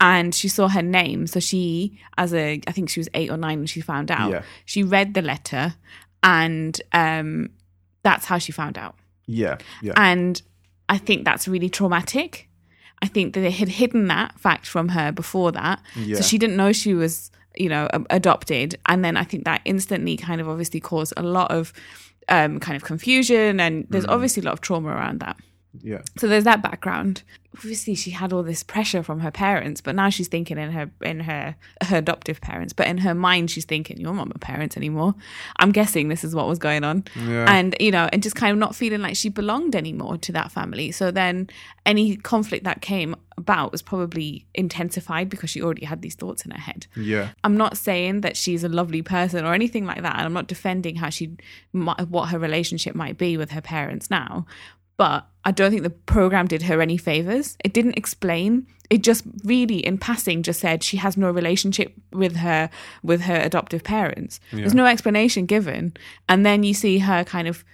[0.00, 1.26] And she saw her name.
[1.26, 4.30] So she, as a I think she was eight or nine when she found out,
[4.32, 4.42] Yeah.
[4.64, 5.74] she read the letter
[6.22, 7.50] and um
[8.02, 8.96] that's how she found out.
[9.26, 10.40] yeah yeah And
[10.88, 12.48] I think that's really traumatic.
[13.02, 15.80] I think that they had hidden that fact from her before that.
[15.94, 16.16] Yeah.
[16.16, 18.78] So she didn't know she was, you know, adopted.
[18.86, 21.72] And then I think that instantly kind of obviously caused a lot of
[22.28, 23.58] um, kind of confusion.
[23.60, 24.12] And there's Mm.
[24.12, 25.36] obviously a lot of trauma around that.
[25.82, 27.22] yeah So there's that background.
[27.56, 30.90] Obviously, she had all this pressure from her parents, but now she's thinking in her
[31.02, 32.72] in her her adoptive parents.
[32.72, 35.14] But in her mind, she's thinking, "You're not my parents anymore."
[35.56, 37.52] I'm guessing this is what was going on, Yeah.
[37.52, 40.52] and you know, and just kind of not feeling like she belonged anymore to that
[40.52, 40.92] family.
[40.92, 41.50] So then,
[41.84, 46.50] any conflict that came about was probably intensified because she already had these thoughts in
[46.50, 46.86] her head.
[46.94, 50.16] yeah I'm not saying that she's a lovely person or anything like that.
[50.16, 51.36] And I'm not defending how she,
[51.72, 54.44] what her relationship might be with her parents now.
[55.00, 57.56] But I don't think the program did her any favors.
[57.64, 58.66] It didn't explain.
[58.90, 62.68] It just really, in passing, just said she has no relationship with her
[63.02, 64.40] with her adoptive parents.
[64.52, 65.94] There's no explanation given,
[66.28, 67.64] and then you see her kind of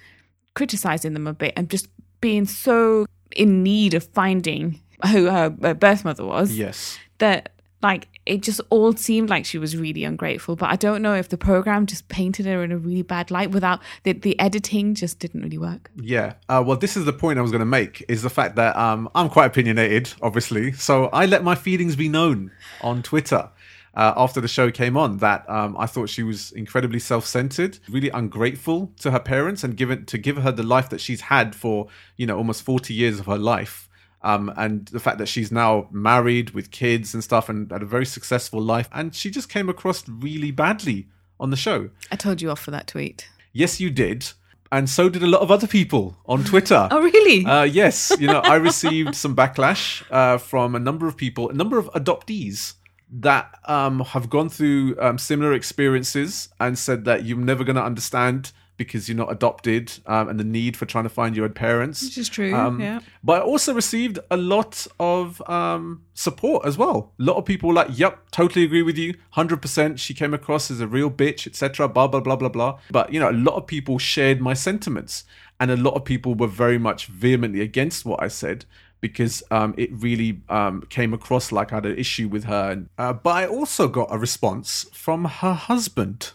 [0.54, 1.88] criticizing them a bit and just
[2.20, 8.42] being so in need of finding who her birth mother was yes that like it
[8.42, 11.86] just all seemed like she was really ungrateful but i don't know if the program
[11.86, 15.58] just painted her in a really bad light without the, the editing just didn't really
[15.58, 16.34] work Yeah.
[16.48, 18.76] Uh, well, this is the point I was going to make is the fact that
[18.76, 20.72] um, I'm quite opinionated, obviously.
[20.72, 23.50] So I let my feelings be known on Twitter.
[23.96, 28.10] uh, after the show came on that um, I thought she was incredibly self-centered, really
[28.10, 31.88] ungrateful to her parents, and given to give her the life that she's had for
[32.16, 33.85] you know almost forty years of her life.
[34.26, 37.86] Um, and the fact that she's now married with kids and stuff and had a
[37.86, 41.06] very successful life, and she just came across really badly
[41.38, 41.90] on the show.
[42.10, 43.28] I told you off for that tweet.
[43.52, 44.26] Yes, you did.
[44.72, 46.88] And so did a lot of other people on Twitter.
[46.96, 47.46] Oh, really?
[47.46, 51.54] Uh, yes, you know, I received some backlash uh, from a number of people, a
[51.54, 52.74] number of adoptees
[53.08, 57.84] that um, have gone through um, similar experiences and said that you're never going to
[57.84, 62.02] understand because you're not adopted um, and the need for trying to find your parents.
[62.02, 62.54] Which is true.
[62.54, 63.00] Um, yeah.
[63.22, 67.12] But I also received a lot of um, support as well.
[67.18, 70.34] A lot of people were like, "Yep, totally agree with you, hundred percent." She came
[70.34, 71.88] across as a real bitch, etc.
[71.88, 72.78] Blah blah blah blah blah.
[72.90, 75.24] But you know, a lot of people shared my sentiments,
[75.60, 78.64] and a lot of people were very much vehemently against what I said
[79.00, 82.86] because um, it really um, came across like I had an issue with her.
[82.96, 86.32] Uh, but I also got a response from her husband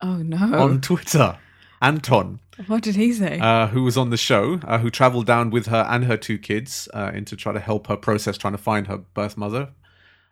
[0.00, 0.58] Oh no.
[0.58, 1.38] on Twitter,
[1.80, 3.38] Anton what did he say?
[3.38, 6.38] uh, who was on the show, uh, who traveled down with her and her two
[6.38, 9.70] kids uh, in to try to help her process trying to find her birth mother.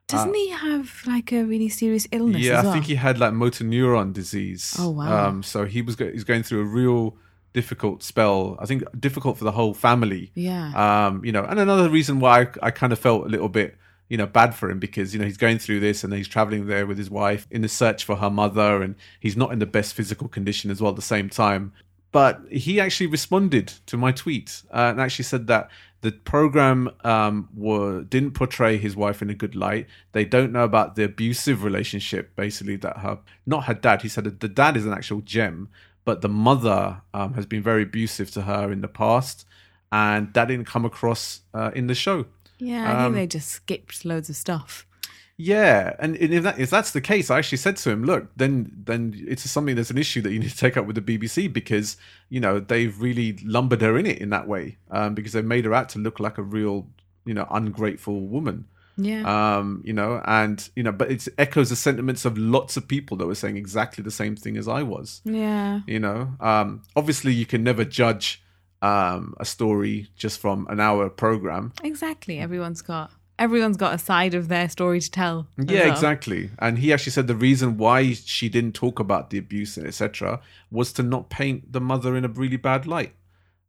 [0.08, 2.42] Doesn't he have like a really serious illness?
[2.42, 4.76] yeah, as I think he had like motor neuron disease.
[4.78, 5.28] Oh, wow.
[5.28, 7.16] Um, so he was go- he's going through a real
[7.52, 8.56] difficult spell.
[8.60, 10.30] I think difficult for the whole family.
[10.34, 11.06] Yeah.
[11.06, 13.76] Um, you know, and another reason why I, I kind of felt a little bit,
[14.08, 16.66] you know, bad for him because you know he's going through this and he's traveling
[16.66, 19.66] there with his wife in the search for her mother, and he's not in the
[19.66, 21.72] best physical condition as well at the same time.
[22.12, 25.68] But he actually responded to my tweet uh, and actually said that
[26.02, 29.86] the program um, were didn't portray his wife in a good light.
[30.12, 34.02] They don't know about the abusive relationship, basically that her not her dad.
[34.02, 35.68] He said the dad is an actual gem,
[36.04, 39.46] but the mother um, has been very abusive to her in the past,
[39.90, 42.26] and that didn't come across uh, in the show.
[42.58, 44.86] Yeah, I think um, they just skipped loads of stuff.
[45.38, 48.72] Yeah, and if that if that's the case, I actually said to him, "Look, then
[48.84, 51.52] then it's something that's an issue that you need to take up with the BBC
[51.52, 51.98] because
[52.30, 55.66] you know they've really lumbered her in it in that way um, because they've made
[55.66, 56.86] her out to look like a real
[57.26, 58.66] you know ungrateful woman."
[58.96, 59.58] Yeah.
[59.58, 63.18] Um, you know, and you know, but it echoes the sentiments of lots of people
[63.18, 65.20] that were saying exactly the same thing as I was.
[65.24, 65.80] yeah.
[65.86, 68.42] You know, um, obviously you can never judge
[68.82, 71.72] um, a story just from an hour program.
[71.82, 72.38] Exactly.
[72.38, 75.46] Everyone's got everyone's got a side of their story to tell.
[75.58, 75.92] Yeah, well.
[75.92, 76.50] exactly.
[76.58, 80.40] And he actually said the reason why she didn't talk about the abuse and etc.
[80.70, 83.12] was to not paint the mother in a really bad light.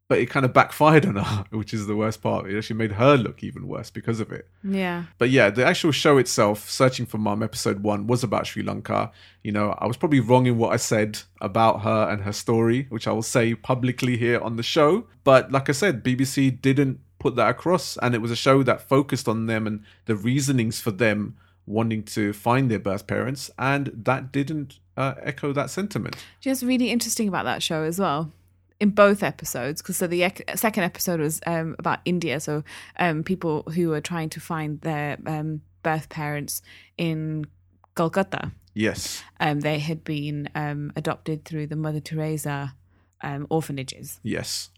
[0.10, 2.50] But it kind of backfired on her, which is the worst part.
[2.50, 4.48] It actually made her look even worse because of it.
[4.64, 5.04] Yeah.
[5.18, 9.12] But yeah, the actual show itself, Searching for Mum, episode one, was about Sri Lanka.
[9.44, 12.88] You know, I was probably wrong in what I said about her and her story,
[12.90, 15.08] which I will say publicly here on the show.
[15.24, 18.88] But like I said, BBC didn't put that across, and it was a show that
[18.88, 23.92] focused on them and the reasonings for them wanting to find their birth parents, and
[23.94, 26.16] that didn't uh, echo that sentiment.
[26.40, 28.32] Just really interesting about that show as well.
[28.80, 32.64] In both episodes, because so the ec- second episode was um, about India, so
[33.00, 36.62] um, people who were trying to find their um, birth parents
[36.98, 37.48] in
[37.96, 38.52] Kolkata.
[38.76, 42.76] Yes, Um, they had been um, adopted through the Mother Teresa
[43.24, 44.20] um, orphanages.
[44.22, 44.70] yes,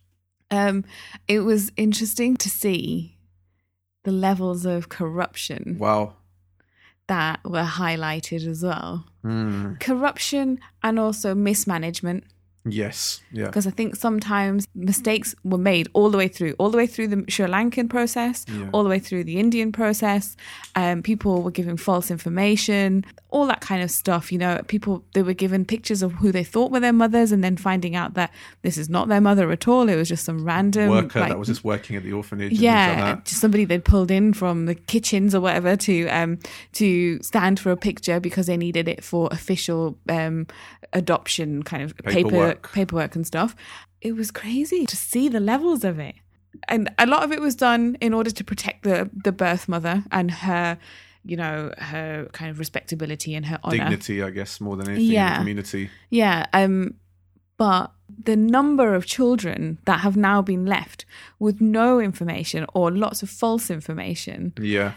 [0.49, 0.85] Um,
[1.27, 3.17] it was interesting to see
[4.05, 6.13] the levels of corruption wow.
[7.07, 9.05] that were highlighted as well.
[9.23, 9.73] Hmm.
[9.81, 12.23] Corruption and also mismanagement.
[12.71, 16.77] Yes, yeah, because I think sometimes mistakes were made all the way through, all the
[16.77, 18.69] way through the Sri Lankan process, Yeah.
[18.73, 20.35] all the way through the Indian process.
[20.75, 24.31] Um, people were giving false information, all that kind of stuff.
[24.31, 27.43] You know, people they were given pictures of who they thought were their mothers, and
[27.43, 29.89] then finding out that this is not their mother at all.
[29.89, 32.51] It was just some random worker like, that was just working at the orphanage.
[32.51, 36.39] like yeah, just somebody they'd pulled in from the kitchens or whatever to um
[36.73, 40.45] to stand for a picture because they needed it for official um
[40.93, 42.73] adoption kind of paper Paperwork.
[42.73, 43.55] paperwork and stuff.
[44.01, 46.15] It was crazy to see the levels of it.
[46.67, 50.03] And a lot of it was done in order to protect the the birth mother
[50.11, 50.77] and her
[51.25, 55.07] you know her kind of respectability and her honor dignity, I guess, more than anything
[55.07, 55.33] in Yeah.
[55.33, 55.89] the community.
[56.09, 56.95] yeah, um,
[57.57, 57.91] but
[58.23, 61.05] the number of children that have now been left
[61.37, 64.93] with no information or lots of false information Yeah,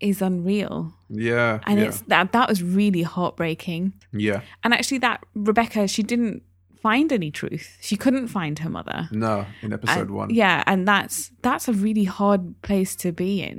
[0.00, 3.92] is unreal, yeah, and yeah, it's that that was really heartbreaking.
[4.12, 4.40] yeah.
[4.62, 6.42] And actually, that Rebecca, she didn't
[6.86, 7.66] find any truth.
[7.88, 9.08] She couldn't find her mother.
[9.26, 10.28] No, in episode And- one.
[10.42, 11.16] Yeah, and that's
[11.46, 13.58] that's a really hard place to be in.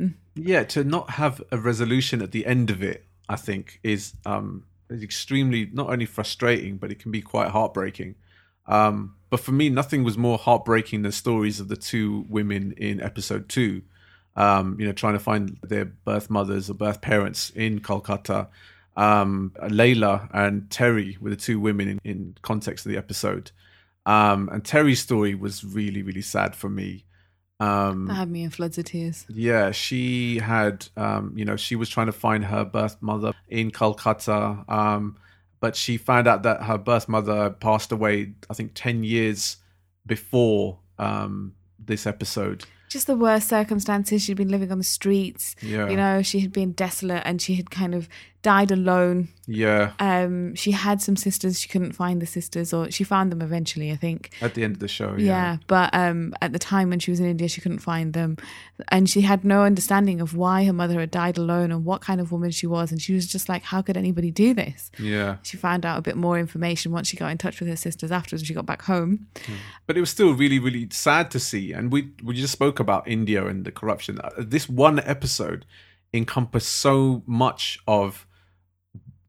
[0.53, 2.99] yeah to not have a resolution at the end of it
[3.35, 4.47] i think is um
[4.95, 8.11] is extremely not only frustrating but it can be quite heartbreaking
[8.77, 8.95] um
[9.31, 12.07] but for me nothing was more heartbreaking than stories of the two
[12.37, 13.73] women in episode two
[14.35, 18.39] um you know trying to find their birth mothers or birth parents in kolkata
[18.95, 23.51] Um, Layla and Terry were the two women in, in context of the episode.
[24.05, 27.05] Um, and Terry's story was really, really sad for me.
[27.59, 29.25] Um, That had me in floods of tears.
[29.29, 33.71] yeah, she had, um, you know, she was trying to find her birth mother in
[33.71, 35.17] Calcutta, um,
[35.61, 39.57] but she found out that her birth mother passed away, I think, 10 years
[40.05, 42.65] before um, this episode.
[42.89, 44.21] Just the worst circumstances.
[44.21, 45.55] She'd been living on the streets.
[45.61, 45.89] Yeah.
[45.89, 48.07] You know, she had been desolate and she had kind of
[48.53, 49.27] died alone.
[49.47, 51.53] Yeah, Um, she had some sisters.
[51.61, 54.19] She couldn't find the sisters, or she found them eventually, I think.
[54.41, 55.11] at the end of the show.
[55.17, 55.57] Yeah, Yeah.
[55.75, 58.37] but um, at the time when she was in India, she couldn't find them,
[58.95, 62.19] and she had no understanding of why her mother had died alone and what kind
[62.21, 62.91] of woman she was.
[62.91, 64.79] And she was just like, "How could anybody do this?"
[65.13, 65.37] Yeah.
[65.43, 68.11] She found out a bit more information once she got in touch with her sisters
[68.11, 68.41] afterwards.
[68.41, 69.13] When she got back home.
[69.87, 71.65] But it was still really, really sad to see.
[71.75, 74.13] And we we just spoke about India and the corruption.
[74.23, 75.65] Uh, This one episode
[76.13, 78.25] encompassed so much of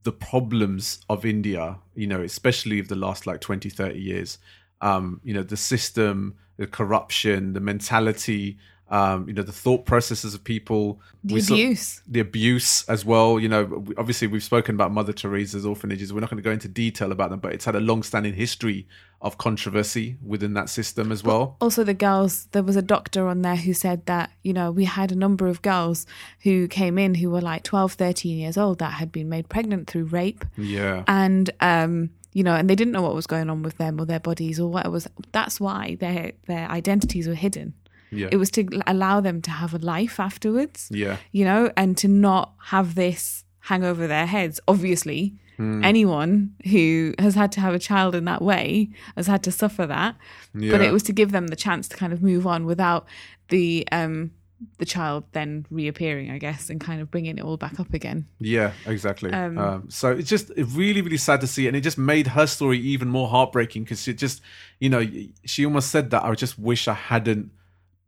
[0.06, 4.38] the problems of India, you know, especially of the last like 20, 30 years.
[4.80, 8.56] Um, you know, the system, the corruption, the mentality,
[8.88, 11.00] um, you know, the thought processes of people.
[11.24, 12.02] The abuse.
[12.06, 13.40] the abuse as well.
[13.40, 16.12] You know, obviously we've spoken about Mother Teresa's orphanages.
[16.12, 18.86] We're not going to go into detail about them, but it's had a long-standing history
[19.20, 21.56] of controversy within that system as well.
[21.60, 24.84] Also, the girls, there was a doctor on there who said that, you know, we
[24.84, 26.06] had a number of girls
[26.42, 29.88] who came in who were like 12, 13 years old that had been made pregnant
[29.88, 30.44] through rape.
[30.56, 33.98] Yeah, And, um, you know, and they didn't know what was going on with them
[33.98, 35.08] or their bodies or what it was.
[35.32, 37.72] That's why their their identities were hidden.
[38.10, 41.96] Yeah, It was to allow them to have a life afterwards, yeah, you know, and
[41.98, 44.60] to not have this hang over their heads.
[44.68, 45.82] Obviously, Hmm.
[45.82, 49.86] anyone who has had to have a child in that way has had to suffer
[49.86, 50.14] that
[50.54, 50.70] yeah.
[50.70, 53.06] but it was to give them the chance to kind of move on without
[53.48, 54.32] the um
[54.76, 58.26] the child then reappearing i guess and kind of bringing it all back up again
[58.38, 59.32] Yeah, exactly.
[59.32, 62.46] Um, Um, so it's just really, really sad to see, and it just made her
[62.46, 64.42] story even more heartbreaking because it just,
[64.78, 65.02] you know,
[65.46, 67.50] she almost said that I just wish I hadn't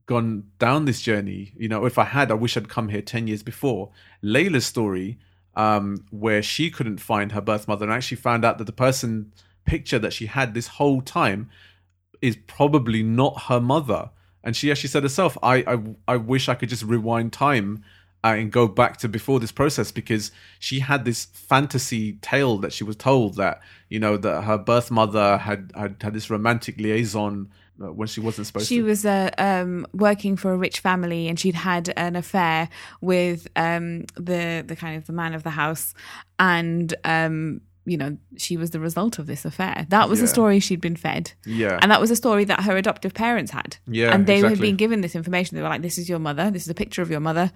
[0.08, 1.52] gone down this journey.
[1.56, 3.90] You know, if I had, I wish I'd come here ten years before.
[4.24, 5.18] Layla's story,
[5.54, 9.32] um, where she couldn't find her birth mother and actually found out that the person
[9.64, 11.50] picture that she had this whole time
[12.20, 14.10] is probably not her mother.
[14.42, 15.78] And she actually said herself, I, I,
[16.14, 17.84] I wish I could just rewind time
[18.24, 22.72] uh, and go back to before this process because she had this fantasy tale that
[22.72, 26.78] she was told that, you know, that her birth mother had, had, had this romantic
[26.78, 28.78] liaison when she wasn't supposed she to.
[28.80, 32.68] She was uh, um working for a rich family and she'd had an affair
[33.00, 35.94] with um the the kind of the man of the house
[36.38, 40.60] and um you know she was the result of this affair that was the story
[40.60, 41.78] she'd been fed yeah.
[41.80, 43.76] and that was a story that her adoptive parents had.
[43.86, 45.56] Yeah, And they had been given this information.
[45.56, 46.50] They were like, this is your mother.
[46.50, 47.50] This is a picture of your mother.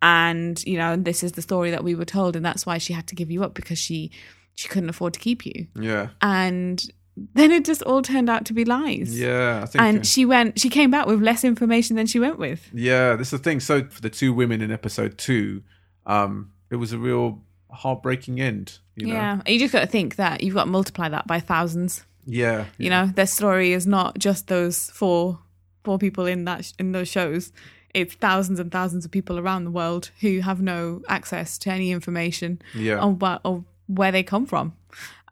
[0.00, 2.36] And, you know, this is the story that we were told.
[2.36, 4.10] And that's why she had to give you up because she
[4.54, 5.66] she couldn't afford to keep you.
[5.74, 6.08] yeah.
[6.20, 6.84] And
[7.34, 9.18] then it just all turned out to be lies.
[9.18, 9.60] Yeah.
[9.62, 9.82] I think.
[9.82, 12.68] And she went, she came back with less information than she went with.
[12.72, 13.60] Yeah, this is the thing.
[13.60, 15.62] So for the two women in episode two,
[16.06, 18.78] um, it was a real heartbreaking end.
[18.96, 19.12] You know?
[19.14, 19.40] Yeah.
[19.46, 22.04] You just got to think that you've got to multiply that by thousands.
[22.26, 22.66] Yeah.
[22.78, 25.38] You know, their story is not just those four
[25.84, 27.52] four people in that in those shows.
[27.94, 31.90] It's thousands and thousands of people around the world who have no access to any
[31.90, 32.98] information Yeah.
[32.98, 34.72] on what or where they come from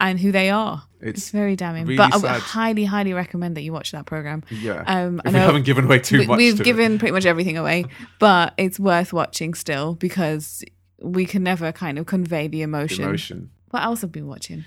[0.00, 0.82] and who they are.
[1.00, 1.84] It's, It's very damning.
[1.86, 2.40] really but I would sad.
[2.40, 4.42] highly, highly recommend that you watch that program.
[4.50, 4.82] Yeah.
[4.86, 6.36] Um, I we haven't given away too we, much.
[6.38, 6.64] we've to it.
[6.64, 7.84] given pretty much everything away,
[8.18, 10.64] but it's worth watching still because
[11.02, 13.04] we can never kind of convey the emotion.
[13.04, 13.50] emotion.
[13.70, 14.64] What else have we been watching?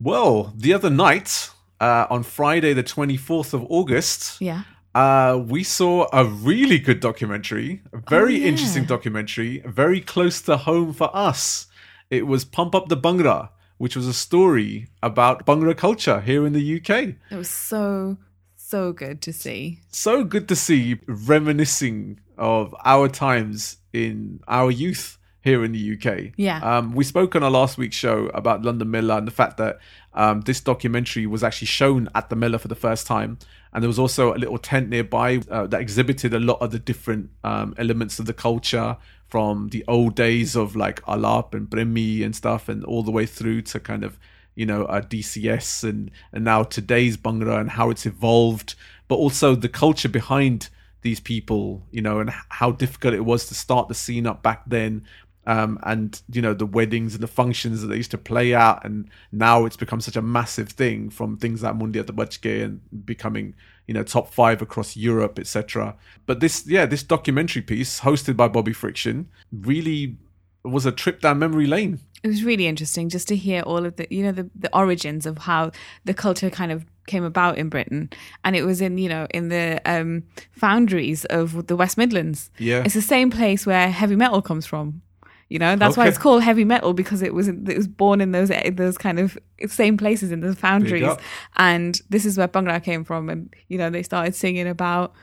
[0.00, 4.62] Well, the other night, uh, on Friday, the 24th of August, Yeah.
[4.94, 8.46] uh, we saw a really good documentary, a very Oh, yeah.
[8.48, 11.66] interesting documentary, very close to home for us.
[12.10, 16.52] It was Pump Up the Bhangra, which was a story about Bhangra culture here in
[16.52, 17.14] the UK.
[17.30, 18.18] It was so,
[18.56, 19.80] so good to see.
[19.90, 26.32] So good to see reminiscing of our times in our youth here in the UK.
[26.36, 26.58] Yeah.
[26.58, 29.78] Um, we spoke on our last week's show about London Mela and the fact that
[30.12, 33.38] um, this documentary was actually shown at the Mela for the first time.
[33.72, 36.80] And there was also a little tent nearby uh, that exhibited a lot of the
[36.80, 38.96] different um, elements of the culture
[39.28, 43.24] from the old days of like Alaap and Premi and stuff, and all the way
[43.24, 44.18] through to kind of,
[44.56, 48.74] you know, uh, DCS and, and now today's Bhangra and how it's evolved,
[49.06, 50.70] but also the culture behind
[51.06, 54.62] these people, you know, and how difficult it was to start the scene up back
[54.66, 55.04] then.
[55.46, 58.84] Um, and you know the weddings and the functions that they used to play out,
[58.84, 62.62] and now it's become such a massive thing from things like Mundian To Bach Ke
[62.64, 63.54] and becoming
[63.86, 65.94] you know top five across Europe, etc.
[66.26, 70.16] But this, yeah, this documentary piece hosted by Bobby Friction really
[70.64, 72.00] was a trip down memory lane.
[72.24, 75.26] it was really interesting just to hear all of the you know the, the origins
[75.26, 75.70] of how
[76.04, 78.10] the culture kind of came about in britain
[78.44, 82.82] and it was in you know in the um foundries of the west midlands Yeah.
[82.84, 85.02] it's the same place where heavy metal comes from
[85.48, 88.32] you know that's why it's called heavy metal because it was it was born in
[88.32, 89.38] those those kind of
[89.68, 91.16] same places in the foundries.
[91.56, 95.14] And this is where bhangra came from and you know they started singing about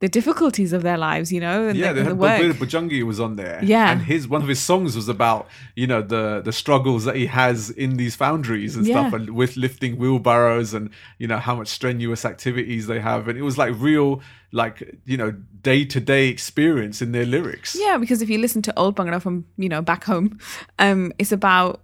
[0.00, 2.40] the difficulties of their lives you know and Yeah, the, they had the work.
[2.56, 3.60] Bhujhangy was on there.
[3.62, 3.92] Yeah.
[3.92, 5.46] and his one of his songs was about
[5.76, 9.56] you know the the struggles that he has in these foundries and stuff, and with
[9.56, 13.74] lifting wheelbarrows and you know how much strenuous activities they have, and it was like
[13.78, 14.20] real
[14.52, 15.32] like you know
[15.62, 17.76] day to day experience in their lyrics.
[17.78, 20.38] Yeah, because if you listen to old Bhangra from you know back home,
[20.78, 21.80] um, it's about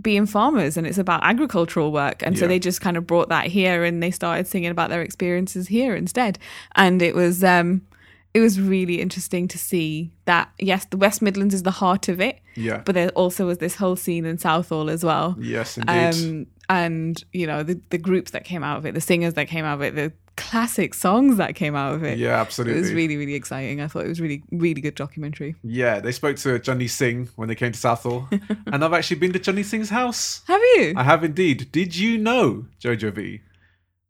[0.00, 3.46] being farmers and it's about agricultural work, and so they just kind of brought that
[3.46, 6.38] here and they started singing about their experiences here instead,
[6.76, 7.82] and it was um,
[8.32, 12.20] it was really interesting to see that yes, the West Midlands is the heart of
[12.22, 12.78] it, Yeah.
[12.86, 15.36] but there also was this whole scene in Southall as well.
[15.38, 16.14] Yes, indeed.
[16.14, 19.46] Um, and you know the the groups that came out of it, the singers that
[19.48, 22.18] came out of it, the classic songs that came out of it.
[22.18, 22.78] yeah, absolutely.
[22.78, 23.80] It was really, really exciting.
[23.80, 25.54] I thought it was really, really good documentary.
[25.62, 28.28] yeah, they spoke to Channi Singh when they came to Southall,
[28.66, 30.42] and I've actually been to Channi Singh's house.
[30.46, 30.94] Have you?
[30.96, 31.70] I have indeed.
[31.72, 33.40] Did you know, Jojo B,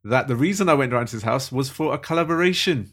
[0.03, 2.91] that the reason I went around to his house was for a collaboration?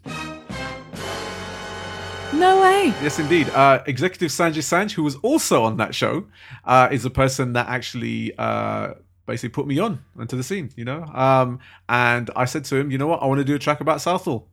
[2.32, 2.94] no way.
[3.02, 3.48] Yes, indeed.
[3.50, 6.26] Uh, Executive Sanjay Sanj, who was also on that show,
[6.64, 8.94] uh, is a person that actually uh,
[9.30, 11.02] basically put me on into the scene, you know?
[11.04, 13.22] Um, and I said to him, you know what?
[13.22, 14.48] I want to do a track about Southall.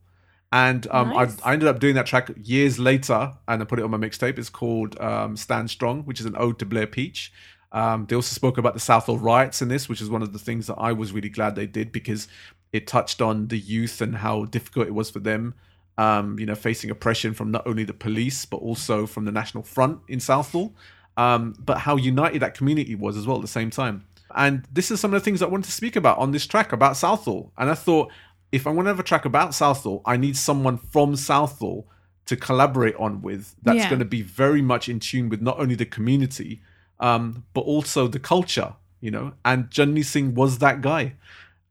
[0.50, 1.36] And um, Nice.
[1.42, 3.98] I, I ended up doing that track years later and I put it on my
[3.98, 4.38] mixtape.
[4.38, 7.32] It's called um, Stand Strong, which is an ode to Blair Peach.
[7.72, 10.38] Um, they also spoke about the Southall riots in this, which is one of the
[10.38, 12.28] things that I was really glad they did because
[12.72, 15.54] it touched on the youth and how difficult it was for them
[15.98, 19.64] um, you know, facing oppression from not only the police but also from the National
[19.64, 20.72] Front in Southall,
[21.16, 24.06] um, but how united that community was as well at the same time.
[24.34, 26.72] And this is some of the things I wanted to speak about on this track
[26.72, 27.52] about Southall.
[27.56, 28.10] And I thought,
[28.52, 31.86] if I want to have a track about Southall, I need someone from Southall
[32.26, 33.88] to collaborate on with that's Yeah.
[33.88, 36.60] going to be very much in tune with not only the community,
[37.00, 39.32] um, but also the culture, you know.
[39.44, 41.14] And Channi Singh was that guy.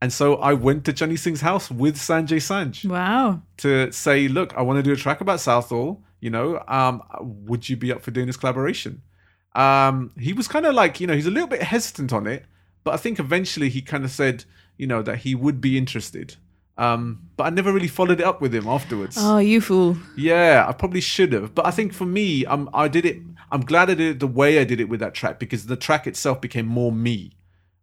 [0.00, 3.42] And so I went to Channi Singh's house with Sanjay Sanj Wow.
[3.58, 6.02] to say, look, I want to do a track about Southall.
[6.20, 9.02] You know, um, would you be up for doing this collaboration?
[9.58, 12.44] Um, he was kind of like, you know, he's a little bit hesitant on it,
[12.84, 14.44] but I think eventually he kind of said,
[14.76, 16.36] you know, that he would be interested.
[16.76, 19.16] Um, but I never really followed it up with him afterwards.
[19.18, 19.96] Oh, you fool.
[20.16, 21.56] Yeah, I probably should have.
[21.56, 23.18] But I think for me, um, I did it.
[23.50, 25.76] I'm glad I did it the way I did it with that track because the
[25.76, 27.32] track itself became more me.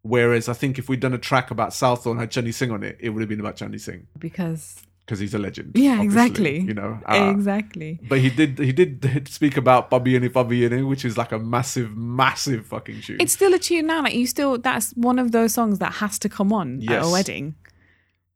[0.01, 2.83] Whereas I think if we'd done a track about Southall and had Channi Singh on
[2.83, 5.73] it, it would have been about Channi Singh Because because he's a legend.
[5.75, 6.59] yeah, exactly.
[6.61, 7.99] You know, uh, exactly.
[8.09, 11.39] but he did he did speak about Bobby and Bobby and which is like a
[11.39, 13.17] massive, massive fucking tune.
[13.19, 14.03] It's still a tune now.
[14.03, 17.09] Like you still, that's one of those songs that has to come on at a
[17.09, 17.55] wedding.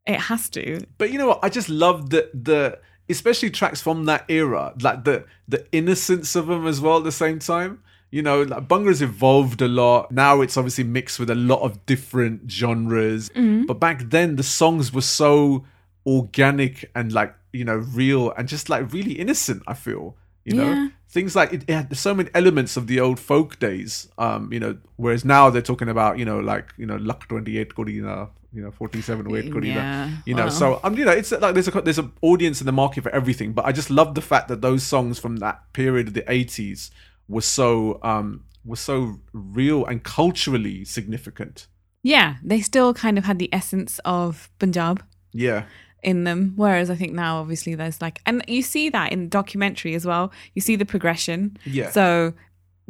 [0.06, 0.86] It has to.
[0.98, 1.40] but you know what?
[1.44, 6.48] I just love the the especially tracks from that era, like the the innocence of
[6.48, 6.98] them as well.
[6.98, 10.12] At the same time, you know, like Bhangra's evolved a lot.
[10.12, 13.30] Now it's obviously mixed with a lot of different genres.
[13.30, 13.66] Mm-hmm.
[13.66, 15.66] But back then, the songs were so
[16.06, 19.64] organic and like you know real and just like really innocent.
[19.68, 20.16] I feel
[20.50, 20.72] you know.
[20.72, 20.88] Yeah.
[21.12, 24.60] Things like it, it had so many elements of the old folk days, um, you
[24.60, 24.78] know.
[24.98, 28.62] Whereas now they're talking about, you know, like you know, luck twenty eight Corina, you
[28.62, 30.50] know, forty seven weight Corina, Yeah, you know.
[30.50, 33.10] So um, you know, it's like there's a there's an audience in the market for
[33.10, 33.54] everything.
[33.54, 36.92] But I just love the fact that those songs from that period of the '80s
[37.28, 41.66] were so um were so real and culturally significant.
[42.04, 45.66] Yeah, they still kind of had the essence of Punjab Yeah,
[46.04, 46.54] in them.
[46.56, 50.32] Whereas I think now, obviously, there's like, and you see that in documentary as well.
[50.54, 51.58] You see the progression.
[51.66, 51.92] Yeah.
[51.92, 52.34] So,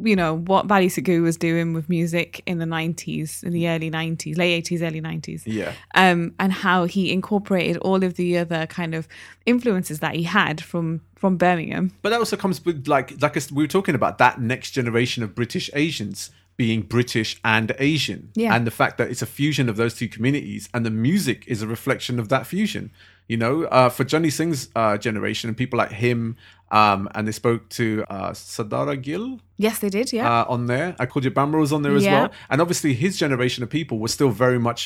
[0.02, 3.90] you know, what Bally Sagoo was doing with music in the 90s, in the early
[3.90, 5.42] 90s, late 80s, early 90s.
[5.44, 9.06] yeah, Um, and how he incorporated all of the other kind of
[9.44, 11.92] influences that he had from from Birmingham.
[12.00, 15.34] But that also comes with like like we were talking about that next generation of
[15.34, 16.30] British Asians
[16.62, 18.54] being British and Asian, Yeah.
[18.54, 21.58] and the fact that it's a fusion of those two communities, and the music is
[21.62, 22.84] a reflection of that fusion.
[23.32, 26.20] You know, uh, for Channi Singh's uh, generation and people like him,
[26.80, 27.86] um, and they spoke to
[28.16, 29.28] uh, Sadara Gill
[29.66, 30.12] Yes, they did.
[30.12, 30.26] Yeah.
[30.32, 30.88] uh, on there.
[31.02, 32.14] I called you Bamra was on there as Yeah.
[32.22, 34.80] well, and obviously his generation of people was still very much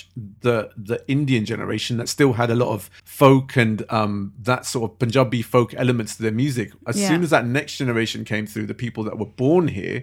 [0.46, 0.56] the
[0.90, 2.80] the Indian generation that still had a lot of
[3.22, 4.14] folk and um,
[4.50, 6.68] that sort of Punjabi folk elements to their music.
[6.90, 7.08] As Yeah.
[7.10, 9.98] soon as that next generation came through, the people that were born here.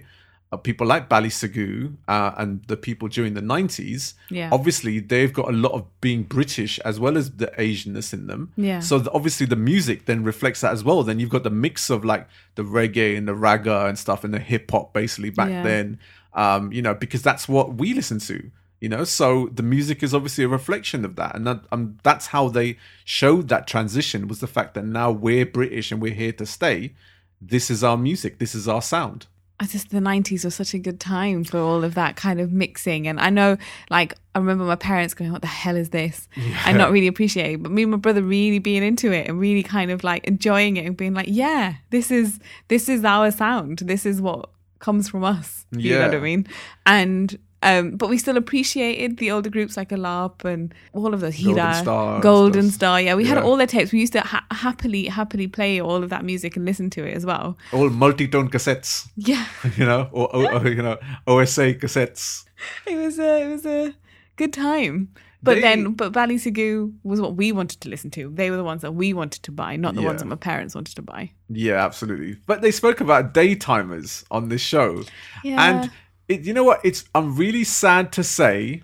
[0.52, 4.50] Uh, people like Bally Sagoo uh, and the people during the 90s, Yeah.
[4.52, 8.52] obviously they've got a lot of being British as well as the Asianness in them.
[8.56, 8.80] Yeah.
[8.80, 11.02] So the, obviously the music then reflects that as well.
[11.04, 14.34] Then you've got the mix of like the reggae and the ragga and stuff and
[14.34, 15.62] the hip hop basically back Yeah.
[15.62, 15.98] then,
[16.34, 18.50] um, you know, because that's what we listen to.
[18.78, 22.26] You know, so the music is obviously a reflection of that, and that, um, that's
[22.26, 26.32] how they showed that transition was the fact that now we're British and we're here
[26.32, 26.92] to stay.
[27.40, 28.38] This is our music.
[28.38, 29.26] This is our sound.
[29.62, 32.50] I just the nineties was such a good time for all of that kind of
[32.50, 33.06] mixing.
[33.06, 33.56] And I know
[33.90, 36.28] like I remember my parents going, What the hell is this?
[36.66, 37.62] And not really appreciating.
[37.62, 40.78] But me and my brother really being into it and really kind of like enjoying
[40.78, 43.78] it and being like, Yeah, this is this is our sound.
[43.78, 44.50] This is what
[44.80, 45.64] comes from us.
[45.70, 46.48] You know what I mean?
[46.84, 51.36] And um, but we still appreciated the older groups like Alaap and all of those
[51.42, 52.70] Golden Star Golden.
[52.70, 53.00] Star.
[53.00, 53.92] Yeah, we had all their tapes.
[53.92, 57.16] We used to ha- happily, happily play all of that music and listen to it
[57.16, 57.56] as well.
[57.72, 59.44] All multi-tone cassettes, Yeah,
[59.76, 62.44] you know, or, or, or, you know, OSA cassettes.
[62.86, 63.94] it was a it was a
[64.36, 65.08] good time.
[65.44, 68.30] But They- then, but Bally Sagoo was what we wanted to listen to.
[68.32, 70.72] They were the ones that we wanted to buy, not the ones that my parents
[70.76, 71.32] wanted to buy.
[71.48, 72.36] Yeah, absolutely.
[72.46, 75.02] But they spoke about daytimers on this show.
[75.42, 75.80] Yeah.
[75.82, 75.90] And
[76.32, 76.80] it, you know what?
[76.84, 78.82] It's I'm really sad to say,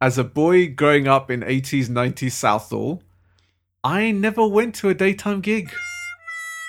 [0.00, 3.02] as a boy growing up in 80s, 90s Southall,
[3.82, 5.72] I never went to a daytime gig.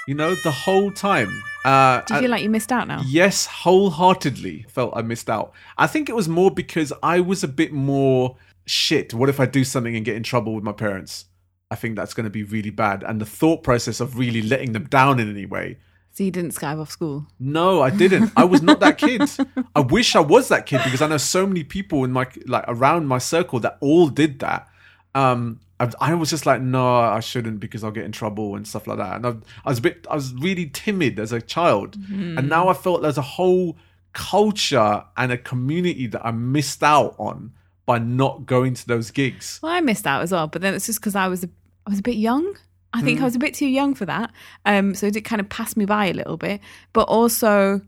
[0.08, 1.30] You know, the whole time.
[1.64, 3.02] Uh, Do you feel like you missed out now?
[3.06, 5.54] Yes, wholeheartedly felt I missed out.
[5.78, 9.14] I think it was more because I was a bit more shit.
[9.14, 11.26] What if I do something and get in trouble with my parents?
[11.70, 13.04] I think that's going to be really bad.
[13.04, 15.78] And the thought process of really letting them down in any way.
[16.14, 17.28] So you didn't skive off school.
[17.40, 18.32] No, I didn't.
[18.36, 19.30] I was not that kid.
[19.76, 22.66] I wish I was that kid because I know so many people in my like
[22.68, 24.68] around my circle that all did that.
[25.16, 28.68] Um, I, I was just like, no, I shouldn't because I'll get in trouble and
[28.68, 29.16] stuff like that.
[29.16, 29.30] And I,
[29.66, 33.02] I was a bit, I was really timid as a child, and now I felt
[33.02, 33.78] there's a whole
[34.14, 37.54] culture and a community that I missed out on
[37.86, 39.60] by not going to those gigs.
[39.64, 41.50] Well, I missed out as well, but then it's just because I was a,
[41.88, 42.56] I was a bit young.
[42.94, 43.24] I think Hmm.
[43.24, 44.32] I was a bit too young for that.
[44.66, 46.60] Um, so it did kind of pass me by a little bit.
[46.94, 47.82] But also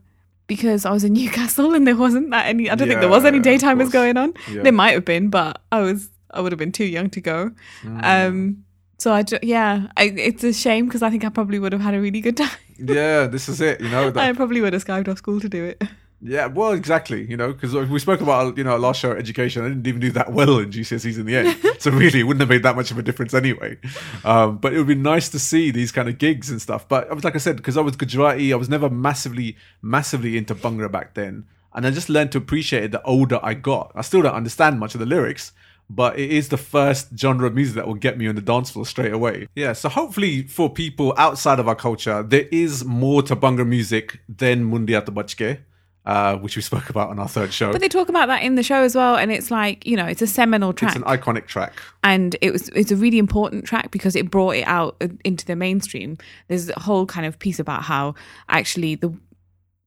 [0.46, 2.70] because I was in Newcastle and there wasn't that any.
[2.70, 4.34] I don't think there was any daytimers going on.
[4.50, 4.62] Yeah.
[4.62, 7.50] There might have been, but I was I would have been too young to go.
[7.82, 8.00] Hmm.
[8.02, 8.64] Um,
[8.98, 11.94] so I yeah, I, it's a shame because I think I probably would have had
[11.94, 12.48] a really good time.
[12.78, 13.80] Yeah, this is it.
[13.80, 15.82] You know, that- I probably would have skived off school to do it.
[16.26, 17.26] Yeah, well, exactly.
[17.28, 19.62] You know, because we spoke about you know our last show, education.
[19.62, 22.40] I didn't even do that well in GCSEs in the end, so really, it wouldn't
[22.40, 23.76] have made that much of a difference anyway.
[24.24, 26.88] Um, but it would be nice to see these kind of gigs and stuff.
[26.88, 30.38] But I was like I said, because I was Gujarati, I was never massively, massively
[30.38, 31.44] into Bhangra back then,
[31.74, 33.92] and I just learned to appreciate it the older I got.
[33.94, 35.52] I still don't understand much of the lyrics.
[35.90, 38.70] But it is the first genre of music that will get me on the dance
[38.70, 39.48] floor straight away.
[39.54, 44.18] Yeah, so hopefully for people outside of our culture, there is more to Bhangra music
[44.26, 45.60] than Mundian To Bach Ke
[46.06, 47.72] uh, which we spoke about on our third show.
[47.72, 50.06] But they talk about that in the show as well, and it's like you know,
[50.06, 50.96] it's a seminal track.
[50.96, 51.72] it's an iconic track.
[52.02, 55.56] and it was it's a really important track because it brought it out into the
[55.56, 56.16] mainstream.
[56.48, 58.14] There's a whole kind of piece about how
[58.48, 59.14] actually the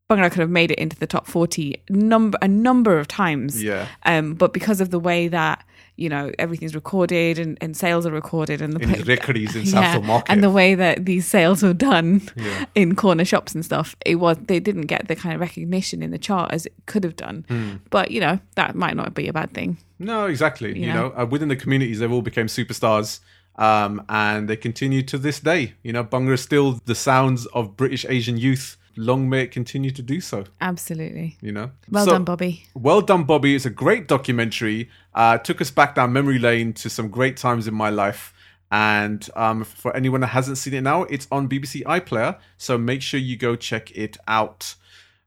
[0.09, 3.61] Bhangra could have made it into the top 40 number a number of times.
[3.61, 3.87] Yeah.
[4.03, 5.65] Um, but because of the way that
[5.97, 10.03] you know everything's recorded and, and sales are recorded and the In Rekaris in Southall
[10.03, 10.31] Market.
[10.31, 12.65] and the way that these sales were done Yeah.
[12.75, 16.11] in corner shops and stuff, it was they didn't get the kind of recognition in
[16.11, 17.45] the chart as it could have done.
[17.49, 17.75] Hmm.
[17.89, 19.77] But you know that might not be a bad thing.
[19.99, 20.69] No, exactly.
[20.77, 21.21] You, You know, know?
[21.21, 23.19] uh, within the communities, they've all became superstars.
[23.59, 25.73] Um, and they continue to this day.
[25.81, 28.77] You know, Bhangra is still the sounds of British Asian youth.
[28.97, 30.45] Long may it continue to do so.
[30.59, 31.37] Absolutely.
[31.41, 32.65] You know, Well So- done, Bobby.
[32.73, 33.55] Well done, Bobby.
[33.55, 34.89] It's a great documentary.
[35.13, 38.33] Uh, took us back down memory lane to some great times in my life.
[38.71, 42.37] And um, for anyone that hasn't seen it now, it's on BBC iPlayer.
[42.57, 44.75] So make sure you go check it out.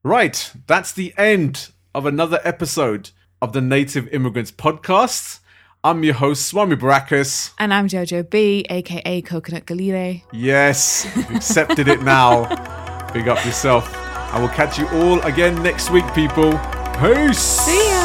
[0.02, 3.10] Right, that's the end of another episode
[3.42, 5.40] of the Native Immigrants Podcast.
[5.82, 7.52] I'm your host, Swami Baracus.
[7.58, 10.22] And I'm Jojo B, aka Coconut Kaleerein.
[10.32, 12.86] Yes, accepted it now.
[13.12, 13.92] Big up yourself.
[14.32, 16.52] I will catch you all again next week, people.
[17.00, 17.38] Peace.
[17.38, 17.99] See ya.